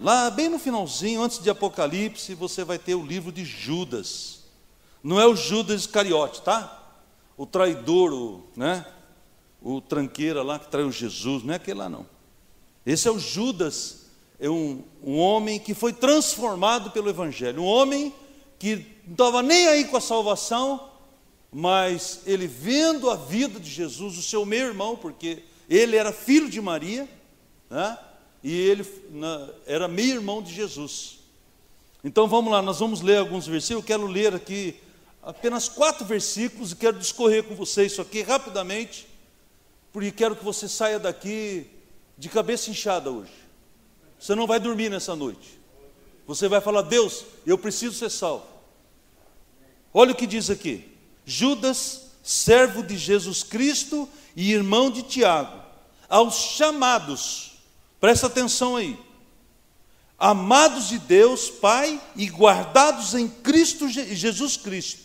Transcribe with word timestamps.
Lá, 0.00 0.30
bem 0.30 0.48
no 0.48 0.60
finalzinho, 0.60 1.20
antes 1.20 1.42
de 1.42 1.50
Apocalipse, 1.50 2.32
você 2.32 2.62
vai 2.62 2.78
ter 2.78 2.94
o 2.94 3.04
livro 3.04 3.32
de 3.32 3.44
Judas. 3.44 4.44
Não 5.02 5.20
é 5.20 5.26
o 5.26 5.34
Judas 5.34 5.80
Iscariote, 5.80 6.40
tá? 6.42 6.94
O 7.36 7.44
traidor, 7.44 8.12
o, 8.12 8.44
né? 8.54 8.86
O 9.60 9.80
tranqueira 9.80 10.40
lá 10.40 10.56
que 10.56 10.68
traiu 10.68 10.92
Jesus, 10.92 11.42
não 11.42 11.52
é 11.52 11.56
aquele 11.56 11.80
lá 11.80 11.88
não. 11.88 12.06
Esse 12.86 13.08
é 13.08 13.10
o 13.10 13.18
Judas, 13.18 14.06
é 14.38 14.48
um, 14.48 14.84
um 15.02 15.18
homem 15.18 15.58
que 15.58 15.74
foi 15.74 15.92
transformado 15.92 16.92
pelo 16.92 17.10
Evangelho, 17.10 17.62
um 17.62 17.66
homem 17.66 18.14
que 18.56 18.86
não 19.04 19.14
estava 19.14 19.42
nem 19.42 19.66
aí 19.66 19.84
com 19.84 19.96
a 19.96 20.00
salvação, 20.00 20.92
mas 21.52 22.20
ele 22.24 22.46
vendo 22.46 23.10
a 23.10 23.16
vida 23.16 23.58
de 23.58 23.68
Jesus, 23.68 24.16
o 24.16 24.22
seu 24.22 24.46
meu 24.46 24.68
irmão, 24.68 24.96
porque 24.96 25.42
ele 25.68 25.96
era 25.96 26.12
filho 26.12 26.48
de 26.48 26.60
Maria, 26.60 27.08
né? 27.68 27.98
E 28.42 28.52
ele 28.52 28.86
era 29.66 29.88
meio 29.88 30.14
irmão 30.14 30.42
de 30.42 30.52
Jesus. 30.52 31.18
Então 32.02 32.28
vamos 32.28 32.52
lá, 32.52 32.62
nós 32.62 32.78
vamos 32.78 33.00
ler 33.00 33.18
alguns 33.18 33.46
versículos. 33.46 33.82
Eu 33.82 33.86
quero 33.86 34.06
ler 34.06 34.34
aqui 34.34 34.76
apenas 35.22 35.68
quatro 35.68 36.04
versículos 36.04 36.72
e 36.72 36.76
quero 36.76 36.98
discorrer 36.98 37.44
com 37.44 37.54
vocês 37.54 37.92
isso 37.92 38.00
aqui 38.00 38.22
rapidamente, 38.22 39.06
porque 39.92 40.12
quero 40.12 40.36
que 40.36 40.44
você 40.44 40.68
saia 40.68 40.98
daqui 40.98 41.66
de 42.16 42.28
cabeça 42.28 42.70
inchada 42.70 43.10
hoje. 43.10 43.32
Você 44.18 44.34
não 44.34 44.46
vai 44.46 44.60
dormir 44.60 44.90
nessa 44.90 45.14
noite. 45.16 45.58
Você 46.26 46.48
vai 46.48 46.60
falar: 46.60 46.82
Deus, 46.82 47.24
eu 47.46 47.58
preciso 47.58 47.96
ser 47.96 48.10
salvo. 48.10 48.46
Olha 49.92 50.12
o 50.12 50.16
que 50.16 50.26
diz 50.26 50.50
aqui: 50.50 50.86
Judas, 51.24 52.12
servo 52.22 52.82
de 52.82 52.96
Jesus 52.96 53.42
Cristo 53.42 54.08
e 54.36 54.52
irmão 54.52 54.90
de 54.90 55.02
Tiago, 55.02 55.60
aos 56.08 56.36
chamados 56.36 57.47
Presta 58.00 58.26
atenção 58.26 58.76
aí. 58.76 58.98
Amados 60.18 60.88
de 60.88 60.98
Deus, 60.98 61.48
Pai, 61.48 62.00
e 62.16 62.26
guardados 62.26 63.14
em 63.14 63.28
Cristo 63.28 63.88
Jesus 63.88 64.56
Cristo. 64.56 65.04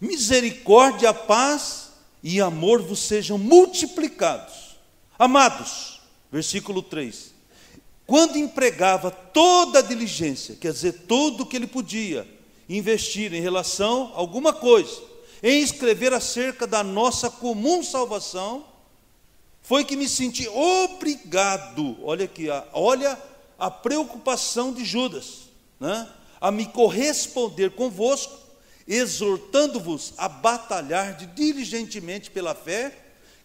Misericórdia, 0.00 1.14
paz 1.14 1.90
e 2.22 2.40
amor 2.40 2.82
vos 2.82 3.00
sejam 3.00 3.38
multiplicados. 3.38 4.76
Amados, 5.18 6.00
versículo 6.30 6.82
3. 6.82 7.32
Quando 8.06 8.36
empregava 8.36 9.10
toda 9.10 9.78
a 9.78 9.82
diligência, 9.82 10.56
quer 10.60 10.72
dizer, 10.72 11.04
tudo 11.06 11.42
o 11.42 11.46
que 11.46 11.56
ele 11.56 11.66
podia 11.66 12.28
investir 12.68 13.32
em 13.32 13.40
relação 13.40 14.12
a 14.14 14.18
alguma 14.18 14.52
coisa, 14.52 15.02
em 15.42 15.62
escrever 15.62 16.12
acerca 16.12 16.66
da 16.66 16.82
nossa 16.82 17.30
comum 17.30 17.82
salvação, 17.82 18.64
foi 19.64 19.82
que 19.82 19.96
me 19.96 20.06
senti 20.06 20.46
obrigado, 20.46 21.96
olha 22.02 22.26
aqui, 22.26 22.48
olha 22.74 23.18
a 23.58 23.70
preocupação 23.70 24.74
de 24.74 24.84
Judas, 24.84 25.48
né? 25.80 26.06
a 26.38 26.50
me 26.50 26.66
corresponder 26.66 27.70
convosco, 27.70 28.38
exortando-vos 28.86 30.12
a 30.18 30.28
batalhar 30.28 31.16
diligentemente 31.34 32.30
pela 32.30 32.54
fé, 32.54 32.94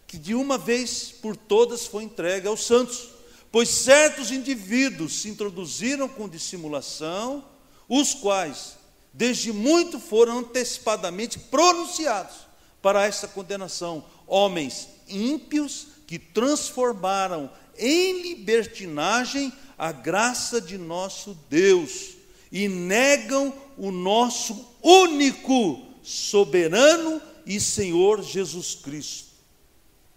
que 0.06 0.18
de 0.18 0.34
uma 0.34 0.58
vez 0.58 1.10
por 1.10 1.34
todas 1.34 1.86
foi 1.86 2.04
entregue 2.04 2.46
aos 2.46 2.66
santos. 2.66 3.08
Pois 3.50 3.70
certos 3.70 4.30
indivíduos 4.30 5.22
se 5.22 5.30
introduziram 5.30 6.06
com 6.06 6.28
dissimulação, 6.28 7.42
os 7.88 8.12
quais, 8.12 8.76
desde 9.10 9.54
muito, 9.54 9.98
foram 9.98 10.40
antecipadamente 10.40 11.38
pronunciados 11.38 12.46
para 12.82 13.06
essa 13.06 13.26
condenação, 13.26 14.04
homens 14.26 14.86
ímpios 15.08 15.89
que 16.10 16.18
transformaram 16.18 17.48
em 17.78 18.20
libertinagem 18.22 19.52
a 19.78 19.92
graça 19.92 20.60
de 20.60 20.76
nosso 20.76 21.38
Deus 21.48 22.16
e 22.50 22.66
negam 22.66 23.54
o 23.78 23.92
nosso 23.92 24.74
único, 24.82 25.80
soberano 26.02 27.22
e 27.46 27.60
Senhor 27.60 28.24
Jesus 28.24 28.74
Cristo. 28.74 29.28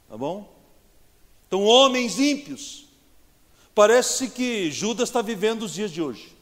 Tá 0.10 0.18
bom? 0.18 0.52
Então, 1.48 1.64
homens 1.64 2.18
ímpios. 2.18 2.86
Parece 3.76 4.30
que 4.30 4.72
Judas 4.72 5.10
está 5.10 5.22
vivendo 5.22 5.62
os 5.62 5.76
dias 5.76 5.92
de 5.92 6.02
hoje. 6.02 6.36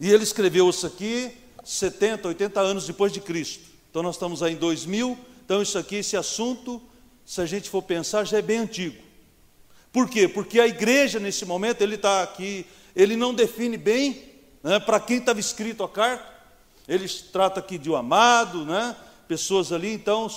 E 0.00 0.08
ele 0.08 0.22
escreveu 0.22 0.70
isso 0.70 0.86
aqui 0.86 1.30
70, 1.62 2.26
80 2.26 2.58
anos 2.58 2.86
depois 2.86 3.12
de 3.12 3.20
Cristo. 3.20 3.64
Então 3.90 4.02
nós 4.02 4.14
estamos 4.14 4.42
aí 4.42 4.54
em 4.54 4.56
2000. 4.56 5.18
Então 5.44 5.60
isso 5.60 5.76
aqui, 5.76 5.96
esse 5.96 6.16
assunto 6.16 6.80
se 7.26 7.40
a 7.40 7.44
gente 7.44 7.68
for 7.68 7.82
pensar, 7.82 8.22
já 8.22 8.38
é 8.38 8.42
bem 8.42 8.58
antigo. 8.58 9.02
Por 9.92 10.08
quê? 10.08 10.28
Porque 10.28 10.60
a 10.60 10.66
igreja, 10.66 11.18
nesse 11.18 11.44
momento, 11.44 11.82
ele 11.82 11.96
está 11.96 12.22
aqui, 12.22 12.64
ele 12.94 13.16
não 13.16 13.34
define 13.34 13.76
bem 13.76 14.22
né, 14.62 14.78
para 14.78 15.00
quem 15.00 15.18
estava 15.18 15.40
escrito 15.40 15.82
a 15.82 15.88
carta. 15.88 16.24
Ele 16.86 17.08
trata 17.32 17.58
aqui 17.58 17.78
de 17.78 17.90
um 17.90 17.96
amado, 17.96 18.64
né, 18.64 18.94
pessoas 19.26 19.72
ali, 19.72 19.92
então, 19.92 20.30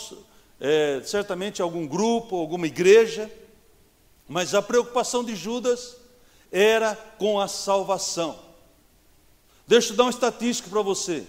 é, 0.59 0.99
certamente 1.05 1.61
algum 1.61 1.85
grupo, 1.85 2.35
alguma 2.35 2.65
igreja. 2.65 3.29
Mas 4.27 4.55
a 4.55 4.61
preocupação 4.61 5.23
de 5.23 5.35
Judas 5.35 5.95
era 6.51 6.95
com 7.19 7.39
a 7.39 7.47
salvação. 7.47 8.39
Deixa 9.67 9.93
eu 9.93 9.95
dar 9.95 10.05
uma 10.05 10.09
estatística 10.09 10.67
para 10.67 10.81
você. 10.81 11.23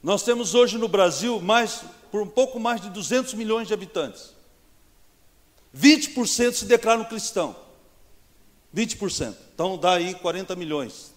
Nós 0.00 0.22
temos 0.22 0.54
hoje 0.54 0.78
no 0.78 0.86
Brasil 0.86 1.40
mais, 1.40 1.82
por 2.12 2.22
um 2.22 2.28
pouco 2.28 2.60
mais 2.60 2.80
de 2.80 2.88
200 2.88 3.34
milhões 3.34 3.66
de 3.66 3.74
habitantes. 3.74 4.35
20% 5.76 6.52
se 6.52 6.64
declaram 6.64 7.04
cristão. 7.04 7.54
20%. 8.74 9.34
Então 9.54 9.76
dá 9.76 9.94
aí 9.94 10.14
40 10.14 10.56
milhões. 10.56 11.12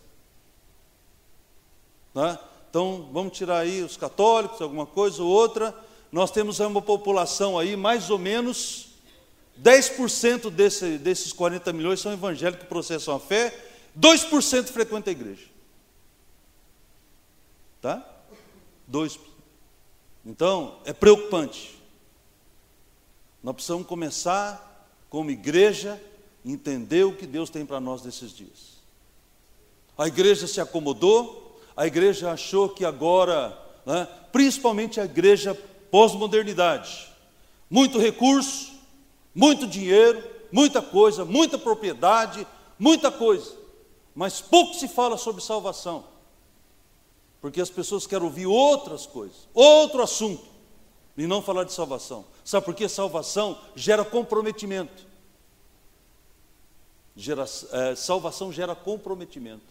Tá? 2.14 2.40
Então 2.70 3.10
vamos 3.12 3.38
tirar 3.38 3.60
aí 3.60 3.82
os 3.82 3.98
católicos, 3.98 4.62
alguma 4.62 4.86
coisa 4.86 5.24
ou 5.24 5.30
outra. 5.30 5.74
Nós 6.12 6.32
temos 6.32 6.60
uma 6.60 6.82
população 6.82 7.58
aí, 7.58 7.76
mais 7.76 8.10
ou 8.10 8.18
menos 8.18 8.90
10% 9.62 10.50
desse, 10.50 10.98
desses 10.98 11.34
40 11.34 11.72
milhões 11.74 12.00
são 12.00 12.12
evangélicos 12.12 12.64
que 12.64 12.70
processam 12.70 13.16
a 13.16 13.20
fé, 13.20 13.54
2% 13.98 14.68
frequentam 14.68 15.12
a 15.12 15.16
igreja. 15.16 15.48
Tá? 17.82 18.06
2%. 18.92 19.20
Então, 20.26 20.80
é 20.86 20.94
preocupante. 20.94 21.79
Nós 23.42 23.56
precisamos 23.56 23.88
começar, 23.88 24.90
como 25.10 25.32
igreja, 25.32 26.02
entender 26.46 27.06
o 27.06 27.16
que 27.16 27.26
Deus 27.26 27.50
tem 27.50 27.66
para 27.66 27.80
nós 27.80 28.04
nesses 28.04 28.32
dias. 28.36 28.80
A 29.98 30.08
igreja 30.08 30.48
se 30.48 30.62
acomodou, 30.62 31.60
a 31.76 31.88
igreja 31.88 32.32
achou 32.32 32.70
que 32.70 32.86
agora, 32.86 33.58
né, 33.86 34.08
principalmente 34.32 35.00
a 35.00 35.06
igreja 35.06 35.56
pós-modernidade, 35.90 37.08
muito 37.70 38.00
recurso, 38.00 38.72
muito 39.34 39.68
dinheiro, 39.68 40.24
muita 40.52 40.82
coisa, 40.82 41.24
muita 41.24 41.58
propriedade, 41.58 42.46
muita 42.78 43.12
coisa, 43.12 43.54
mas 44.16 44.42
pouco 44.42 44.74
se 44.74 44.88
fala 44.88 45.18
sobre 45.18 45.42
salvação, 45.42 46.04
porque 47.42 47.62
as 47.62 47.70
pessoas 47.70 48.06
querem 48.08 48.26
ouvir 48.26 48.48
outras 48.48 49.06
coisas, 49.06 49.48
outro 49.54 50.02
assunto 50.02 50.44
e 51.18 51.28
não 51.28 51.42
falar 51.42 51.66
de 51.66 51.74
salvação. 51.74 52.26
Sabe 52.50 52.66
por 52.66 52.74
quê? 52.74 52.90
Salvação 52.90 53.62
gera 53.76 54.04
comprometimento. 54.04 55.06
Gera, 57.16 57.44
é, 57.44 57.94
salvação 57.94 58.52
gera 58.52 58.74
comprometimento. 58.74 59.62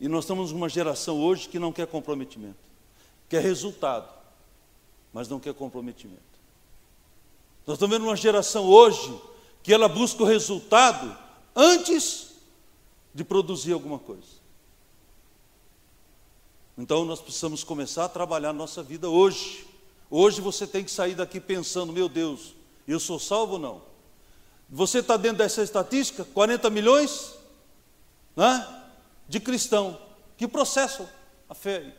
E 0.00 0.08
nós 0.08 0.24
estamos 0.24 0.50
numa 0.50 0.68
geração 0.68 1.20
hoje 1.20 1.48
que 1.48 1.60
não 1.60 1.72
quer 1.72 1.86
comprometimento, 1.86 2.58
quer 3.28 3.40
resultado, 3.40 4.12
mas 5.12 5.28
não 5.28 5.38
quer 5.38 5.54
comprometimento. 5.54 6.20
Nós 7.64 7.76
estamos 7.76 7.96
vendo 7.96 8.08
uma 8.08 8.16
geração 8.16 8.64
hoje 8.64 9.22
que 9.62 9.72
ela 9.72 9.86
busca 9.86 10.24
o 10.24 10.26
resultado 10.26 11.16
antes 11.54 12.32
de 13.14 13.22
produzir 13.22 13.74
alguma 13.74 14.00
coisa. 14.00 14.42
Então 16.76 17.04
nós 17.04 17.20
precisamos 17.20 17.62
começar 17.62 18.06
a 18.06 18.08
trabalhar 18.08 18.52
nossa 18.52 18.82
vida 18.82 19.08
hoje 19.08 19.70
Hoje 20.14 20.42
você 20.42 20.66
tem 20.66 20.84
que 20.84 20.90
sair 20.90 21.14
daqui 21.14 21.40
pensando: 21.40 21.90
meu 21.90 22.06
Deus, 22.06 22.54
eu 22.86 23.00
sou 23.00 23.18
salvo 23.18 23.54
ou 23.54 23.58
não? 23.58 23.82
Você 24.68 24.98
está 24.98 25.16
dentro 25.16 25.38
dessa 25.38 25.62
estatística? 25.62 26.22
40 26.22 26.68
milhões 26.68 27.34
né, 28.36 28.84
de 29.26 29.40
cristão 29.40 29.98
que 30.36 30.46
processam 30.46 31.08
a 31.48 31.54
fé. 31.54 31.96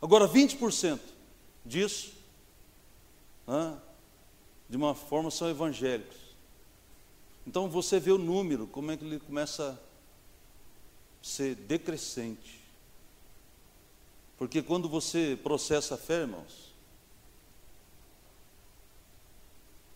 Agora, 0.00 0.26
20% 0.26 0.98
disso, 1.66 2.12
né, 3.46 3.76
de 4.66 4.78
uma 4.78 4.94
forma, 4.94 5.30
são 5.30 5.50
evangélicos. 5.50 6.16
Então 7.46 7.68
você 7.68 8.00
vê 8.00 8.10
o 8.10 8.16
número, 8.16 8.66
como 8.66 8.90
é 8.90 8.96
que 8.96 9.04
ele 9.04 9.20
começa 9.20 9.78
a 11.22 11.26
ser 11.26 11.56
decrescente. 11.56 12.58
Porque 14.38 14.62
quando 14.62 14.88
você 14.88 15.38
processa 15.42 15.96
a 15.96 15.98
fé, 15.98 16.20
irmãos, 16.20 16.67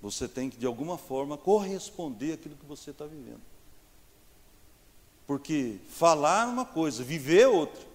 Você 0.02 0.26
tem 0.26 0.50
que, 0.50 0.56
de 0.56 0.66
alguma 0.66 0.98
forma, 0.98 1.38
corresponder 1.38 2.32
àquilo 2.32 2.56
que 2.56 2.66
você 2.66 2.90
está 2.90 3.06
vivendo. 3.06 3.40
Porque 5.28 5.78
falar 5.88 6.42
é 6.42 6.50
uma 6.50 6.64
coisa, 6.66 7.04
viver 7.04 7.42
é 7.42 7.48
outra. 7.48 7.86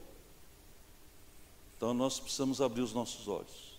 Então 1.75 1.93
nós 1.93 2.17
precisamos 2.17 2.61
abrir 2.61 2.81
os 2.81 2.93
nossos 2.93 3.27
olhos. 3.27 3.77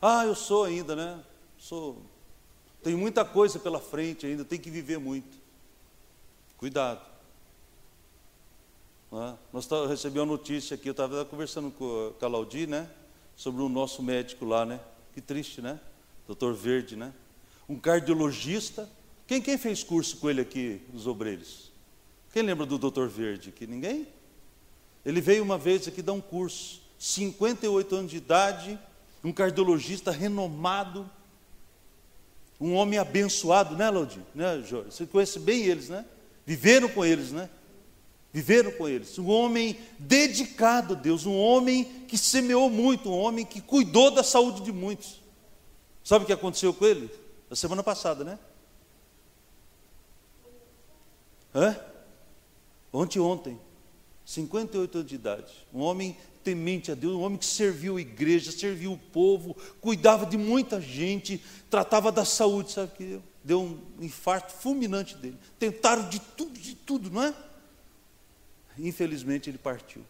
Ah, 0.00 0.24
eu 0.24 0.36
sou 0.36 0.64
ainda, 0.64 0.94
né? 0.94 1.22
Sou. 1.58 2.00
Tenho 2.82 2.96
muita 2.96 3.24
coisa 3.24 3.58
pela 3.58 3.80
frente 3.80 4.24
ainda, 4.24 4.44
tenho 4.44 4.62
que 4.62 4.70
viver 4.70 4.98
muito. 4.98 5.36
Cuidado. 6.56 7.04
É? 9.12 9.34
Nós 9.52 9.66
tá, 9.66 9.86
recebi 9.86 10.18
uma 10.18 10.26
notícia 10.26 10.76
aqui, 10.76 10.88
eu 10.88 10.92
estava 10.92 11.24
conversando 11.24 11.70
com 11.70 12.08
a 12.08 12.18
Claudi, 12.20 12.66
né? 12.66 12.88
Sobre 13.36 13.62
o 13.62 13.68
nosso 13.68 14.02
médico 14.02 14.44
lá, 14.44 14.64
né? 14.64 14.80
Que 15.12 15.20
triste, 15.20 15.60
né? 15.60 15.80
Doutor 16.26 16.54
Verde, 16.54 16.96
né? 16.96 17.12
Um 17.68 17.76
cardiologista. 17.76 18.88
Quem, 19.26 19.40
quem 19.40 19.58
fez 19.58 19.82
curso 19.82 20.16
com 20.18 20.28
ele 20.28 20.40
aqui, 20.40 20.80
os 20.92 21.06
obreiros? 21.06 21.72
Quem 22.32 22.42
lembra 22.42 22.66
do 22.66 22.78
doutor 22.78 23.08
Verde 23.08 23.50
aqui? 23.50 23.66
Ninguém? 23.66 24.08
Ele 25.04 25.20
veio 25.20 25.42
uma 25.42 25.58
vez 25.58 25.86
aqui 25.86 26.02
dar 26.02 26.14
um 26.14 26.20
curso, 26.20 26.82
58 26.98 27.94
anos 27.94 28.10
de 28.10 28.16
idade, 28.16 28.78
um 29.22 29.32
cardiologista 29.32 30.10
renomado, 30.10 31.08
um 32.60 32.74
homem 32.74 32.98
abençoado, 32.98 33.76
né, 33.76 33.90
Laudi? 33.90 34.20
Né, 34.34 34.62
Jorge? 34.66 34.90
Você 34.90 35.06
conhece 35.06 35.38
bem 35.38 35.62
eles, 35.64 35.88
né? 35.88 36.04
Viveram 36.46 36.88
com 36.88 37.04
eles, 37.04 37.32
né? 37.32 37.50
Viveram 38.32 38.70
com 38.72 38.88
eles. 38.88 39.18
Um 39.18 39.28
homem 39.28 39.76
dedicado 39.98 40.94
a 40.94 40.96
Deus, 40.96 41.26
um 41.26 41.36
homem 41.36 41.84
que 42.08 42.16
semeou 42.16 42.68
muito, 42.70 43.10
um 43.10 43.18
homem 43.18 43.44
que 43.44 43.60
cuidou 43.60 44.10
da 44.10 44.22
saúde 44.22 44.62
de 44.62 44.72
muitos. 44.72 45.20
Sabe 46.04 46.24
o 46.24 46.26
que 46.26 46.32
aconteceu 46.32 46.74
com 46.74 46.84
ele? 46.84 47.10
Na 47.48 47.56
semana 47.56 47.82
passada, 47.82 48.22
né? 48.22 48.38
Hã? 51.54 51.76
Ontem, 52.92 53.18
ontem. 53.18 53.58
58 54.26 54.98
anos 54.98 55.08
de 55.08 55.14
idade, 55.14 55.66
um 55.72 55.80
homem 55.80 56.16
temente 56.42 56.90
a 56.90 56.94
Deus, 56.94 57.14
um 57.14 57.22
homem 57.22 57.38
que 57.38 57.44
serviu 57.44 57.96
a 57.96 58.00
igreja, 58.00 58.50
serviu 58.50 58.92
o 58.92 58.98
povo, 58.98 59.54
cuidava 59.80 60.24
de 60.24 60.36
muita 60.36 60.80
gente, 60.80 61.42
tratava 61.68 62.10
da 62.10 62.24
saúde, 62.24 62.72
sabe 62.72 62.92
que 62.96 63.04
deu? 63.04 63.22
Deu 63.42 63.60
um 63.60 63.78
infarto 64.00 64.52
fulminante 64.52 65.16
dele. 65.16 65.36
Tentaram 65.58 66.08
de 66.08 66.18
tudo, 66.18 66.58
de 66.58 66.74
tudo, 66.74 67.10
não 67.10 67.22
é? 67.22 67.34
Infelizmente 68.78 69.50
ele 69.50 69.58
partiu. 69.58 70.02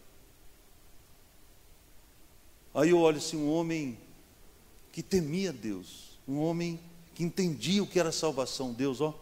Aí 2.73 2.89
eu 2.89 2.99
olho 2.99 3.17
assim, 3.17 3.37
um 3.37 3.51
homem 3.51 3.97
que 4.95 5.03
temia 5.03 5.51
Deus, 5.51 6.17
um 6.25 6.39
homem 6.39 6.79
que 7.13 7.21
entendia 7.21 7.83
o 7.83 7.87
que 7.87 7.99
era 7.99 8.13
salvação, 8.13 8.71
Deus, 8.71 9.01
ó. 9.01 9.13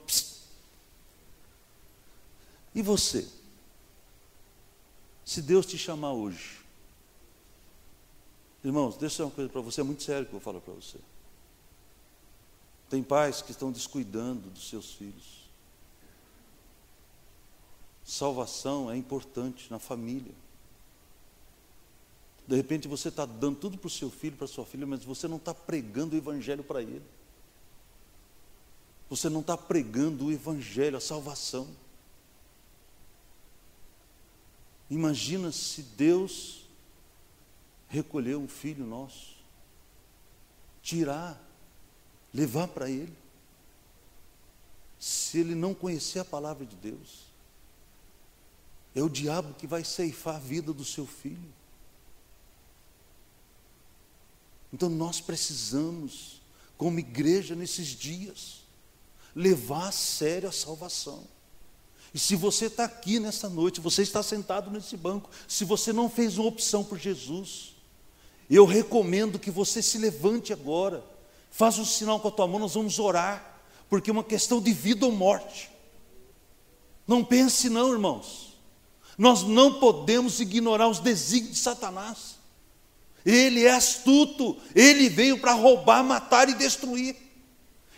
E 2.75 2.81
você? 2.84 3.28
Se 5.25 5.42
Deus 5.42 5.66
te 5.66 5.75
chamar 5.75 6.14
hoje, 6.14 6.60
irmãos, 8.64 8.98
deixa 8.98 9.24
eu 9.24 9.25
uma 9.25 9.31
coisa 9.31 9.50
para 9.50 9.62
você, 9.62 9.81
é 9.81 9.84
muito 9.84 10.04
sério 10.04 10.28
que 10.28 10.36
eu 10.36 10.40
vou 10.40 10.42
falar 10.42 10.62
para 10.62 10.75
você. 10.75 11.00
Tem 12.88 13.02
pais 13.02 13.42
que 13.42 13.50
estão 13.50 13.72
descuidando 13.72 14.52
dos 14.52 14.70
seus 14.70 14.94
filhos. 14.94 15.50
Salvação 18.06 18.92
é 18.92 18.96
importante 18.96 19.72
na 19.72 19.80
família. 19.80 20.36
De 22.48 22.56
repente 22.56 22.88
você 22.88 23.10
está 23.10 23.25
dando 23.25 23.57
tudo 23.57 23.78
para 23.78 23.88
o 23.88 23.90
seu 23.90 24.10
filho, 24.10 24.36
para 24.36 24.48
sua 24.48 24.66
filha, 24.66 24.86
mas 24.86 25.04
você 25.04 25.28
não 25.28 25.38
está 25.38 25.54
pregando 25.54 26.16
o 26.16 26.18
Evangelho 26.18 26.63
para 26.63 26.81
ele. 26.81 27.04
Você 29.10 29.30
não 29.30 29.42
está 29.42 29.57
pregando 29.57 30.25
o 30.25 30.31
Evangelho, 30.31 30.98
a 30.98 31.01
salvação. 31.01 31.68
Imagina 34.90 35.51
se 35.51 35.81
Deus 35.81 36.63
recolher 37.88 38.36
um 38.36 38.48
filho 38.48 38.86
nosso, 38.86 39.36
tirar, 40.81 41.39
levar 42.34 42.68
para 42.68 42.89
Ele, 42.89 43.16
se 45.00 45.39
ele 45.39 45.54
não 45.54 45.74
conhecer 45.74 46.19
a 46.19 46.25
palavra 46.25 46.66
de 46.66 46.75
Deus. 46.75 47.25
É 48.96 49.01
o 49.01 49.10
diabo 49.10 49.54
que 49.54 49.68
vai 49.68 49.84
ceifar 49.84 50.36
a 50.36 50.39
vida 50.39 50.72
do 50.72 50.86
seu 50.86 51.06
filho. 51.06 51.54
Então 54.74 54.90
nós 54.90 55.22
precisamos, 55.22 56.42
como 56.75 56.98
igreja 56.98 57.56
nesses 57.56 57.90
dias, 57.90 58.64
levar 59.36 59.90
a 59.90 59.92
sério 59.92 60.50
a 60.50 60.52
salvação. 60.52 61.24
E 62.12 62.18
se 62.18 62.36
você 62.36 62.66
está 62.66 62.86
aqui 62.86 63.20
nessa 63.20 63.48
noite, 63.48 63.80
você 63.80 64.02
está 64.02 64.24
sentado 64.24 64.72
nesse 64.72 64.98
banco, 64.98 65.30
se 65.48 65.64
você 65.64 65.94
não 65.94 66.10
fez 66.10 66.38
uma 66.40 66.48
opção 66.48 66.84
por 66.84 66.98
Jesus, 66.98 67.75
eu 68.50 68.66
recomendo 68.66 69.40
que 69.40 69.52
você 69.52 69.81
se 69.81 69.98
levante 69.98 70.52
agora, 70.52 71.04
faz 71.52 71.78
um 71.78 71.86
sinal 71.86 72.20
com 72.20 72.28
a 72.28 72.31
tua 72.31 72.48
mão, 72.48 72.60
nós 72.60 72.74
vamos 72.74 72.98
orar, 72.98 73.62
porque 73.90 74.10
é 74.10 74.14
uma 74.14 74.24
questão 74.24 74.60
de 74.60 74.74
vida 74.74 75.06
ou 75.06 75.12
morte. 75.12 75.72
Não 77.08 77.24
pense 77.24 77.70
não, 77.70 77.92
irmãos. 77.92 78.54
Nós 79.18 79.44
não 79.44 79.80
podemos 79.80 80.40
ignorar 80.40 80.88
os 80.88 81.00
desígnios 81.00 81.58
de 81.58 81.62
Satanás. 81.62 82.43
Ele 83.25 83.64
é 83.64 83.72
astuto, 83.72 84.62
ele 84.75 85.08
veio 85.08 85.40
para 85.40 85.54
roubar, 85.54 86.04
matar 86.04 86.50
e 86.50 86.54
destruir. 86.54 87.16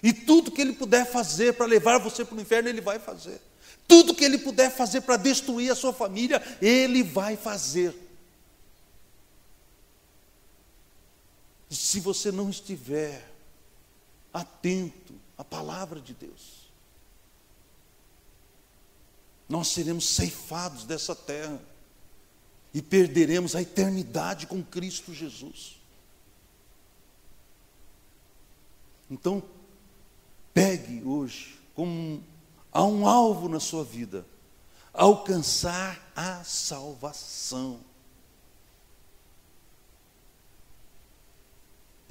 E 0.03 0.13
tudo 0.13 0.51
que 0.51 0.61
ele 0.61 0.73
puder 0.73 1.05
fazer 1.05 1.53
para 1.53 1.65
levar 1.65 1.97
você 1.97 2.23
para 2.23 2.37
o 2.37 2.41
inferno, 2.41 2.69
ele 2.69 2.81
vai 2.81 2.99
fazer. 2.99 3.41
Tudo 3.87 4.13
que 4.13 4.23
ele 4.23 4.37
puder 4.37 4.69
fazer 4.69 5.01
para 5.01 5.17
destruir 5.17 5.71
a 5.71 5.75
sua 5.75 5.93
família, 5.93 6.41
ele 6.61 7.01
vai 7.01 7.35
fazer. 7.35 7.95
Se 11.69 11.99
você 11.99 12.31
não 12.31 12.49
estiver 12.49 13.27
atento 14.33 15.13
à 15.37 15.43
palavra 15.43 15.99
de 15.99 16.13
Deus, 16.13 16.69
nós 19.47 19.69
seremos 19.69 20.07
ceifados 20.07 20.85
dessa 20.85 21.15
terra 21.15 21.59
e 22.75 22.81
perderemos 22.81 23.55
a 23.55 23.61
eternidade 23.61 24.45
com 24.45 24.61
Cristo 24.61 25.13
Jesus. 25.13 25.77
Então, 29.09 29.41
pegue 30.53 31.01
hoje 31.01 31.57
como 31.73 32.21
há 32.73 32.83
um 32.83 33.07
alvo 33.07 33.47
na 33.47 33.61
sua 33.61 33.85
vida: 33.85 34.25
alcançar 34.91 36.11
a 36.13 36.43
salvação. 36.43 37.79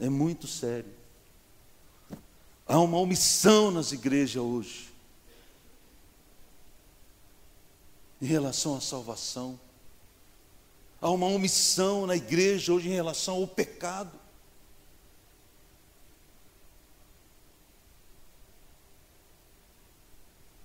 É 0.01 0.09
muito 0.09 0.47
sério. 0.47 0.95
Há 2.67 2.79
uma 2.79 2.97
omissão 2.97 3.71
nas 3.71 3.93
igrejas 3.93 4.43
hoje 4.43 4.91
em 8.19 8.25
relação 8.25 8.75
à 8.75 8.81
salvação. 8.81 9.61
Há 11.05 11.11
uma 11.11 11.27
omissão 11.27 12.07
na 12.07 12.17
igreja 12.17 12.73
hoje 12.73 12.89
em 12.89 12.95
relação 12.95 13.35
ao 13.35 13.47
pecado. 13.47 14.19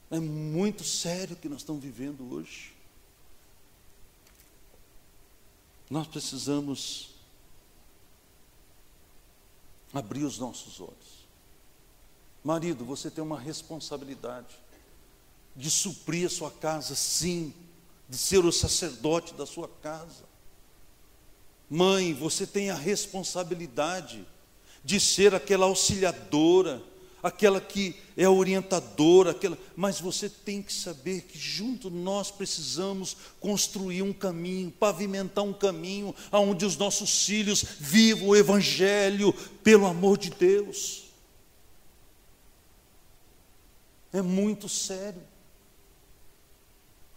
É 0.10 0.17
muito 0.17 0.86
sério 0.86 1.36
o 1.36 1.38
que 1.38 1.50
nós 1.50 1.58
estamos 1.58 1.84
vivendo 1.84 2.34
hoje. 2.34 2.74
Nós 5.89 6.08
precisamos 6.08 7.10
abrir 9.93 10.24
os 10.24 10.39
nossos 10.39 10.79
olhos. 10.79 11.27
Marido, 12.41 12.86
você 12.86 13.12
tem 13.12 13.22
uma 13.22 13.38
responsabilidade 13.38 14.55
de 15.53 15.69
suprir 15.69 16.27
a 16.27 16.29
sua 16.29 16.50
casa, 16.50 16.96
sim, 16.96 17.53
de 18.08 18.17
ser 18.17 18.46
o 18.46 18.53
sacerdote 18.53 19.34
da 19.34 19.46
sua 19.46 19.67
casa. 19.67 20.28
Mãe, 21.70 22.14
você 22.14 22.48
tem 22.48 22.72
a 22.72 22.76
responsabilidade 22.76 24.26
de 24.84 25.00
ser 25.00 25.36
aquela 25.36 25.66
auxiliadora, 25.66 26.82
aquela 27.22 27.62
que 27.62 27.96
é 28.18 28.28
orientadora, 28.28 29.32
aquela, 29.32 29.58
mas 29.76 30.00
você 30.00 30.30
tem 30.30 30.64
que 30.64 30.74
saber 30.74 31.22
que 31.22 31.38
junto 31.38 31.90
nós 31.90 32.32
precisamos 32.32 33.16
construir 33.40 34.02
um 34.02 34.14
caminho, 34.14 34.72
pavimentar 34.72 35.44
um 35.44 35.54
caminho 35.54 36.16
aonde 36.32 36.66
os 36.66 36.76
nossos 36.76 37.26
filhos 37.26 37.64
vivam 37.80 38.30
o 38.30 38.36
evangelho 38.36 39.32
pelo 39.64 39.86
amor 39.86 40.18
de 40.18 40.32
Deus. 40.32 41.04
É 44.12 44.22
muito 44.24 44.68
sério. 44.68 45.22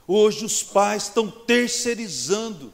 Hoje 0.06 0.44
os 0.44 0.62
pais 0.62 1.04
estão 1.04 1.30
terceirizando 1.30 2.72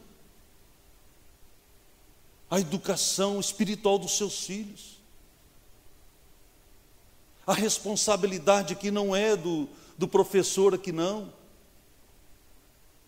a 2.51 2.59
educação 2.59 3.39
espiritual 3.39 3.99
dos 3.99 4.17
seus 4.17 4.45
filhos. 4.45 4.99
A 7.47 7.55
responsabilidade 7.55 8.75
aqui 8.75 8.91
não 8.91 9.15
é 9.15 9.37
do, 9.37 9.69
do 9.97 10.07
professor 10.07 10.75
aqui 10.75 10.93
não. 10.93 11.33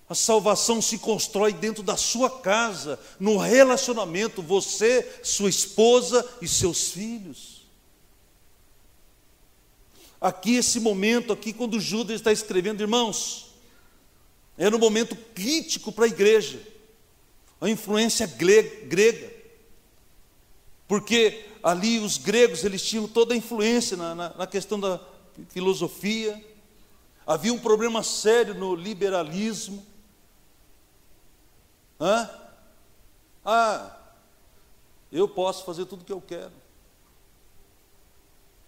A 0.09 0.15
salvação 0.15 0.83
se 0.83 0.99
constrói 0.99 1.53
dentro 1.53 1.83
da 1.83 1.97
sua 1.97 2.41
casa, 2.41 2.99
no 3.19 3.37
relacionamento, 3.37 4.43
você, 4.43 5.21
sua 5.23 5.49
esposa 5.49 6.29
e 6.43 6.49
seus 6.49 6.89
filhos. 6.89 7.61
Aqui, 10.21 10.57
esse 10.57 10.81
momento, 10.81 11.33
aqui, 11.33 11.53
quando 11.53 11.81
Judas 11.81 12.17
está 12.17 12.33
escrevendo, 12.33 12.81
irmãos, 12.81 13.55
era 14.59 14.75
um 14.75 14.81
momento 14.81 15.17
crítico 15.35 15.93
para 15.93 16.05
a 16.05 16.09
igreja, 16.09 16.61
a 17.61 17.69
influência 17.69 18.27
grega, 18.27 19.33
porque 20.89 21.47
ali 21.63 21.99
os 21.99 22.19
gregos 22.19 22.65
eles 22.65 22.83
tinham 22.83 23.07
toda 23.07 23.35
a 23.35 23.37
influência 23.37 23.97
na, 23.97 24.15
na, 24.15 24.35
na 24.37 24.47
questão 24.47 24.81
da 24.81 25.01
filosofia, 25.49 26.43
havia 27.27 27.53
um 27.53 27.59
problema 27.59 28.03
sério 28.03 28.55
no 28.55 28.75
liberalismo, 28.75 29.87
Hã? 32.01 32.31
Ah, 33.45 33.95
eu 35.13 35.29
posso 35.29 35.65
fazer 35.65 35.85
tudo 35.85 36.01
o 36.01 36.05
que 36.05 36.13
eu 36.13 36.21
quero. 36.21 36.53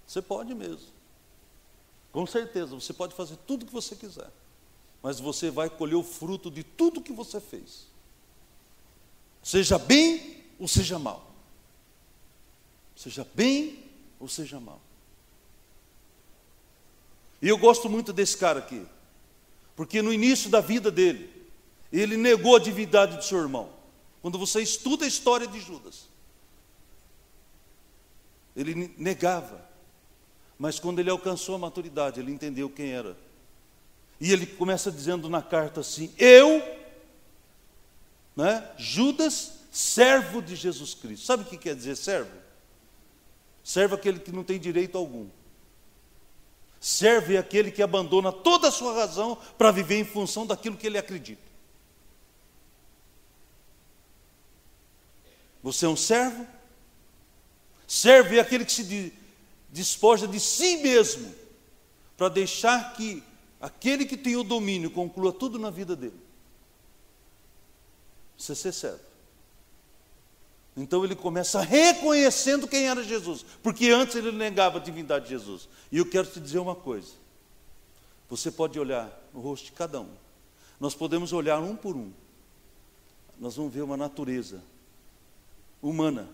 Você 0.07 0.21
pode 0.21 0.55
mesmo. 0.55 0.93
Com 2.13 2.27
certeza, 2.27 2.75
você 2.75 2.93
pode 2.93 3.15
fazer 3.15 3.37
tudo 3.47 3.63
o 3.63 3.67
que 3.67 3.73
você 3.73 3.97
quiser. 3.97 4.31
Mas 5.03 5.19
você 5.19 5.51
vai 5.51 5.71
colher 5.71 5.95
o 5.95 6.03
fruto 6.03 6.51
de 6.51 6.63
tudo 6.63 7.01
que 7.01 7.13
você 7.13 7.41
fez. 7.41 7.87
Seja 9.43 9.79
bem 9.79 10.45
ou 10.59 10.69
seja 10.69 10.99
mal. 10.99 11.35
Seja 12.95 13.27
bem 13.35 13.85
ou 14.21 14.29
seja 14.29 14.61
mal. 14.61 14.81
E 17.41 17.49
eu 17.49 17.59
gosto 17.59 17.91
muito 17.91 18.13
desse 18.13 18.37
cara 18.37 18.61
aqui. 18.61 18.87
Porque 19.75 20.01
no 20.01 20.13
início 20.13 20.49
da 20.49 20.61
vida 20.61 20.91
dele, 20.91 21.29
ele 21.93 22.17
negou 22.17 22.55
a 22.55 22.61
divindade 22.61 23.17
do 23.17 23.25
seu 23.25 23.41
irmão. 23.41 23.71
Quando 24.21 24.39
você 24.39 24.63
estuda 24.63 25.05
a 25.05 25.09
história 25.09 25.49
de 25.49 25.59
Judas, 25.59 26.09
ele 28.55 28.95
negava. 28.97 29.69
Mas 30.57 30.79
quando 30.79 31.01
ele 31.01 31.11
alcançou 31.11 31.57
a 31.57 31.59
maturidade, 31.59 32.21
ele 32.21 32.31
entendeu 32.31 32.71
quem 32.71 32.93
era. 32.93 33.17
E 34.21 34.33
ele 34.33 34.47
começa 34.47 34.93
dizendo 34.93 35.29
na 35.29 35.43
carta 35.43 35.81
assim: 35.81 36.15
Eu, 36.17 36.63
né, 38.37 38.69
Judas, 38.77 39.53
servo 39.71 40.41
de 40.41 40.57
Jesus 40.57 40.95
Cristo. 40.95 41.27
Sabe 41.27 41.43
o 41.43 41.47
que 41.47 41.59
quer 41.59 41.75
dizer 41.75 41.97
servo? 41.97 42.31
Servo 43.63 43.95
aquele 43.95 44.19
que 44.19 44.33
não 44.33 44.43
tem 44.43 44.59
direito 44.59 44.99
algum. 44.99 45.29
Serve 46.81 47.37
aquele 47.37 47.71
que 47.71 47.83
abandona 47.83 48.33
toda 48.33 48.69
a 48.69 48.73
sua 48.73 48.95
razão 48.95 49.37
para 49.57 49.71
viver 49.71 50.01
em 50.01 50.05
função 50.05 50.45
daquilo 50.45 50.77
que 50.77 50.87
ele 50.87 50.99
acredita. 50.99 51.43
Você 55.63 55.87
é 55.87 55.89
um 55.89 55.97
servo? 55.97 56.47
Servo 57.87 58.35
é 58.35 58.41
aquele 58.41 58.65
que 58.65 58.73
se 58.73 59.13
despoja 59.71 60.27
de 60.27 60.41
si 60.41 60.79
mesmo 60.79 61.33
para 62.17 62.29
deixar 62.29 62.95
que 62.95 63.23
aquele 63.61 64.05
que 64.05 64.17
tem 64.17 64.35
o 64.35 64.43
domínio 64.43 64.91
conclua 64.91 65.33
tudo 65.33 65.59
na 65.59 65.71
vida 65.71 65.95
dele. 65.95 66.22
Você 68.43 68.57
ser 68.57 68.73
servo. 68.73 68.99
Então 70.77 71.05
ele 71.05 71.15
começa 71.15 71.61
reconhecendo 71.61 72.67
quem 72.67 72.89
era 72.89 73.05
Jesus, 73.05 73.45
porque 73.63 73.91
antes 73.91 74.17
ele 74.17 74.33
negava 74.33 74.79
a 74.79 74.81
divindade 74.81 75.27
de 75.27 75.31
Jesus. 75.31 75.69
E 75.93 75.99
eu 75.99 76.11
quero 76.11 76.27
te 76.27 76.41
dizer 76.41 76.59
uma 76.59 76.75
coisa: 76.75 77.13
você 78.29 78.51
pode 78.51 78.81
olhar 78.81 79.17
no 79.33 79.41
rosto 79.41 79.67
de 79.67 79.73
cada 79.73 80.01
um, 80.01 80.11
nós 80.81 80.93
podemos 80.93 81.33
olhar 81.33 81.61
um 81.61 81.77
por 81.77 81.95
um, 81.95 82.11
nós 83.39 83.55
vamos 83.55 83.73
ver 83.73 83.83
uma 83.83 83.97
natureza 83.97 84.61
humana. 85.81 86.29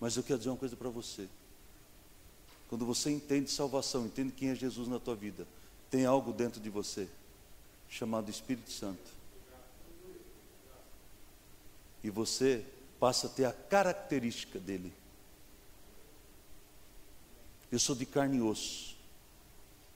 Mas 0.00 0.16
eu 0.16 0.22
quero 0.22 0.38
dizer 0.38 0.48
uma 0.48 0.56
coisa 0.56 0.76
para 0.76 0.88
você. 0.88 1.28
Quando 2.70 2.86
você 2.86 3.10
entende 3.10 3.50
salvação, 3.50 4.06
entende 4.06 4.32
quem 4.32 4.48
é 4.48 4.54
Jesus 4.54 4.88
na 4.88 4.98
tua 4.98 5.14
vida, 5.14 5.46
tem 5.90 6.06
algo 6.06 6.32
dentro 6.32 6.58
de 6.58 6.70
você 6.70 7.06
chamado 7.86 8.30
Espírito 8.30 8.72
Santo. 8.72 9.19
E 12.02 12.10
você 12.10 12.64
passa 12.98 13.26
a 13.26 13.30
ter 13.30 13.44
a 13.44 13.52
característica 13.52 14.58
dele. 14.58 14.92
Eu 17.70 17.78
sou 17.78 17.94
de 17.94 18.06
carne 18.06 18.38
e 18.38 18.42
osso. 18.42 18.96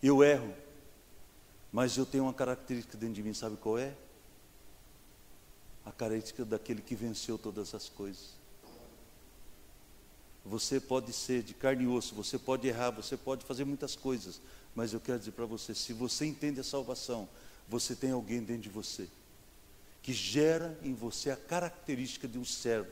Eu 0.03 0.23
erro. 0.23 0.55
Mas 1.73 1.97
eu 1.97 2.07
tenho 2.07 2.25
uma 2.25 2.35
característica 2.35 2.97
dentro 2.97 3.15
de 3.15 3.23
mim, 3.23 3.35
sabe 3.35 3.57
qual 3.57 3.79
é? 3.79 3.95
a 5.85 5.93
característica 5.93 6.45
daquele 6.45 6.81
que 6.81 6.95
venceu 6.95 7.37
todas 7.37 7.75
as 7.75 7.89
coisas. 7.89 8.35
Você 10.45 10.81
pode 10.81 11.13
ser 11.13 11.43
de 11.43 11.55
carne 11.55 11.85
e 11.85 11.87
osso, 11.87 12.15
você 12.15 12.39
pode 12.39 12.67
errar, 12.67 12.91
você 12.91 13.17
pode 13.17 13.45
fazer 13.45 13.65
muitas 13.65 13.95
coisas, 13.97 14.41
mas 14.75 14.93
eu 14.93 15.01
quero 15.01 15.19
dizer 15.19 15.33
para 15.33 15.47
você: 15.47 15.75
se 15.75 15.93
você 15.93 16.27
entende 16.27 16.61
a 16.61 16.65
salvação, 16.65 17.29
você 17.69 17.95
tem 17.95 18.11
alguém 18.11 18.43
dentro 18.43 18.63
de 18.63 18.69
você 18.69 19.09
que 20.05 20.13
gera 20.13 20.79
em 20.83 20.93
você 20.93 21.31
a 21.31 21.37
característica 21.37 22.29
de 22.29 22.39
um 22.39 22.45
servo, 22.45 22.91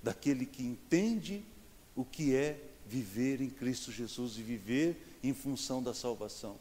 daquele 0.00 0.46
que 0.46 0.62
entende 0.62 1.42
o 1.96 2.04
que 2.04 2.36
é 2.36 2.56
viver 2.86 3.40
em 3.40 3.50
Cristo 3.50 3.90
Jesus 3.90 4.38
e 4.38 4.42
viver 4.42 5.18
em 5.24 5.34
função 5.34 5.82
da 5.82 5.92
salvação. 5.92 6.56